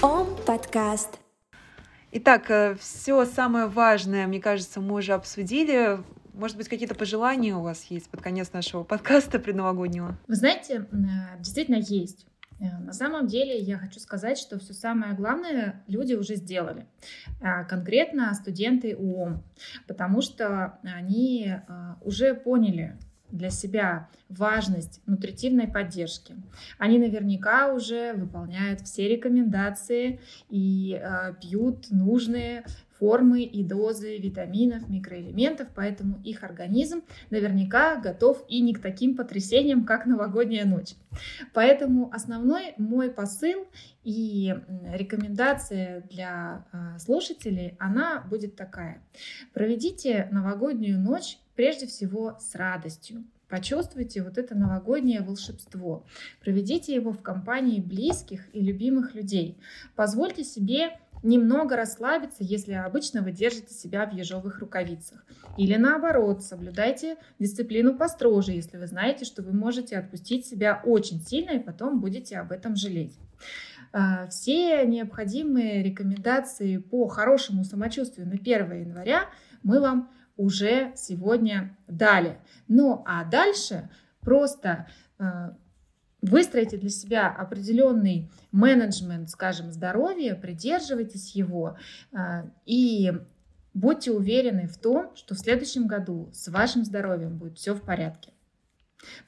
Ом 0.00 0.28
подкаст. 0.46 1.18
Итак, 2.10 2.50
э, 2.50 2.74
все 2.78 3.24
самое 3.26 3.66
важное, 3.66 4.26
мне 4.26 4.40
кажется, 4.40 4.80
мы 4.80 4.96
уже 4.96 5.12
обсудили. 5.12 5.98
Может 6.32 6.56
быть, 6.56 6.68
какие-то 6.68 6.94
пожелания 6.94 7.54
у 7.54 7.62
вас 7.62 7.84
есть 7.84 8.08
под 8.08 8.22
конец 8.22 8.52
нашего 8.52 8.84
подкаста 8.84 9.38
предновогоднего? 9.38 10.16
Вы 10.26 10.34
знаете, 10.34 10.86
э, 10.90 11.38
действительно 11.38 11.76
есть. 11.76 12.26
Э, 12.58 12.78
на 12.78 12.92
самом 12.92 13.26
деле 13.26 13.58
я 13.58 13.76
хочу 13.76 14.00
сказать, 14.00 14.38
что 14.38 14.58
все 14.58 14.72
самое 14.72 15.14
главное 15.14 15.84
люди 15.86 16.14
уже 16.14 16.36
сделали. 16.36 16.86
Конкретно 17.68 18.32
студенты 18.34 18.96
УОМ, 18.96 19.42
потому 19.86 20.22
что 20.22 20.78
они 20.82 21.54
уже 22.02 22.34
поняли, 22.34 22.98
для 23.32 23.50
себя 23.50 24.08
важность 24.28 25.00
нутритивной 25.06 25.66
поддержки. 25.66 26.36
Они 26.78 26.98
наверняка 26.98 27.72
уже 27.72 28.12
выполняют 28.12 28.82
все 28.82 29.08
рекомендации 29.08 30.20
и 30.48 31.00
э, 31.02 31.34
пьют 31.40 31.90
нужные 31.90 32.64
формы 33.02 33.42
и 33.42 33.64
дозы 33.64 34.16
витаминов, 34.18 34.88
микроэлементов, 34.88 35.66
поэтому 35.74 36.20
их 36.22 36.44
организм 36.44 37.02
наверняка 37.30 37.96
готов 37.96 38.44
и 38.46 38.60
не 38.60 38.74
к 38.74 38.80
таким 38.80 39.16
потрясениям, 39.16 39.84
как 39.84 40.06
новогодняя 40.06 40.64
ночь. 40.64 40.94
Поэтому 41.52 42.12
основной 42.14 42.74
мой 42.76 43.10
посыл 43.10 43.66
и 44.04 44.54
рекомендация 44.92 46.02
для 46.12 46.64
а, 46.70 46.96
слушателей, 47.00 47.74
она 47.80 48.20
будет 48.30 48.54
такая. 48.54 49.02
Проведите 49.52 50.28
новогоднюю 50.30 51.00
ночь 51.00 51.38
прежде 51.54 51.86
всего 51.86 52.36
с 52.40 52.54
радостью. 52.54 53.24
Почувствуйте 53.48 54.22
вот 54.22 54.38
это 54.38 54.54
новогоднее 54.54 55.20
волшебство. 55.20 56.06
Проведите 56.40 56.94
его 56.94 57.12
в 57.12 57.20
компании 57.20 57.80
близких 57.80 58.48
и 58.54 58.60
любимых 58.62 59.14
людей. 59.14 59.58
Позвольте 59.94 60.42
себе 60.42 60.98
немного 61.22 61.76
расслабиться, 61.76 62.38
если 62.40 62.72
обычно 62.72 63.22
вы 63.22 63.32
держите 63.32 63.74
себя 63.74 64.06
в 64.06 64.14
ежовых 64.14 64.58
рукавицах. 64.58 65.24
Или 65.56 65.76
наоборот, 65.76 66.42
соблюдайте 66.42 67.16
дисциплину 67.38 67.94
построже, 67.94 68.52
если 68.52 68.78
вы 68.78 68.86
знаете, 68.86 69.24
что 69.24 69.42
вы 69.42 69.52
можете 69.52 69.98
отпустить 69.98 70.46
себя 70.46 70.80
очень 70.84 71.20
сильно 71.20 71.50
и 71.50 71.62
потом 71.62 72.00
будете 72.00 72.38
об 72.38 72.52
этом 72.52 72.74
жалеть. 72.74 73.18
А, 73.92 74.26
все 74.28 74.86
необходимые 74.86 75.82
рекомендации 75.82 76.78
по 76.78 77.06
хорошему 77.08 77.64
самочувствию 77.64 78.26
на 78.26 78.34
1 78.34 78.72
января 78.80 79.26
мы 79.62 79.80
вам 79.80 80.10
уже 80.36 80.92
сегодня 80.96 81.76
дали. 81.88 82.38
Ну 82.68 83.02
а 83.06 83.24
дальше 83.24 83.90
просто 84.20 84.86
а, 85.18 85.56
Выстроите 86.22 86.76
для 86.76 86.88
себя 86.88 87.28
определенный 87.28 88.30
менеджмент, 88.52 89.28
скажем, 89.28 89.72
здоровья, 89.72 90.36
придерживайтесь 90.36 91.34
его 91.34 91.76
а, 92.12 92.48
и 92.64 93.12
будьте 93.74 94.12
уверены 94.12 94.68
в 94.68 94.78
том, 94.78 95.16
что 95.16 95.34
в 95.34 95.38
следующем 95.40 95.88
году 95.88 96.30
с 96.32 96.46
вашим 96.46 96.84
здоровьем 96.84 97.38
будет 97.38 97.58
все 97.58 97.74
в 97.74 97.82
порядке. 97.82 98.32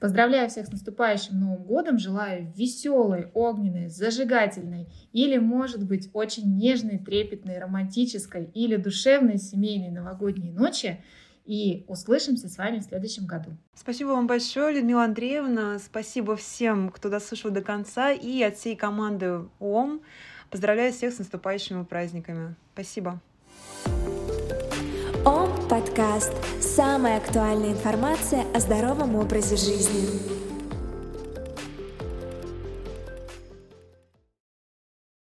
Поздравляю 0.01 0.49
всех 0.49 0.67
с 0.67 0.73
наступающим 0.73 1.39
Новым 1.39 1.65
годом, 1.65 1.99
желаю 1.99 2.53
веселой, 2.57 3.31
огненной, 3.35 3.89
зажигательной 3.89 4.89
или, 5.13 5.39
может 5.39 5.87
быть, 5.87 6.11
очень 6.13 6.57
нежной, 6.57 6.99
трепетной, 6.99 7.59
романтической 7.59 8.51
или 8.55 8.77
душевной 8.77 9.39
семейной 9.39 9.91
новогодней 9.91 10.51
ночи– 10.51 11.03
и 11.45 11.85
услышимся 11.89 12.49
с 12.49 12.57
вами 12.57 12.79
в 12.79 12.85
следующем 12.85 13.27
году. 13.27 13.51
Спасибо 13.75 14.09
вам 14.09 14.27
большое, 14.27 14.75
Людмила 14.75 15.05
Андреевна. 15.05 15.79
Спасибо 15.79 16.37
всем, 16.37 16.91
кто 16.91 17.11
дослушал 17.11 17.51
до 17.51 17.61
конца. 17.61 18.13
И 18.13 18.43
от 18.43 18.57
всей 18.57 18.77
команды 18.77 19.43
ОМ 19.59 20.01
поздравляю 20.51 20.93
всех 20.93 21.13
с 21.13 21.19
наступающими 21.19 21.85
праздниками. 21.85 22.57
Спасибо. 22.73 23.21
ОМ 25.25 25.49
подкаст. 25.71 26.33
Самая 26.61 27.17
актуальная 27.17 27.71
информация 27.71 28.45
о 28.55 28.61
здоровом 28.61 29.17
образе 29.17 29.57
жизни. 29.57 30.44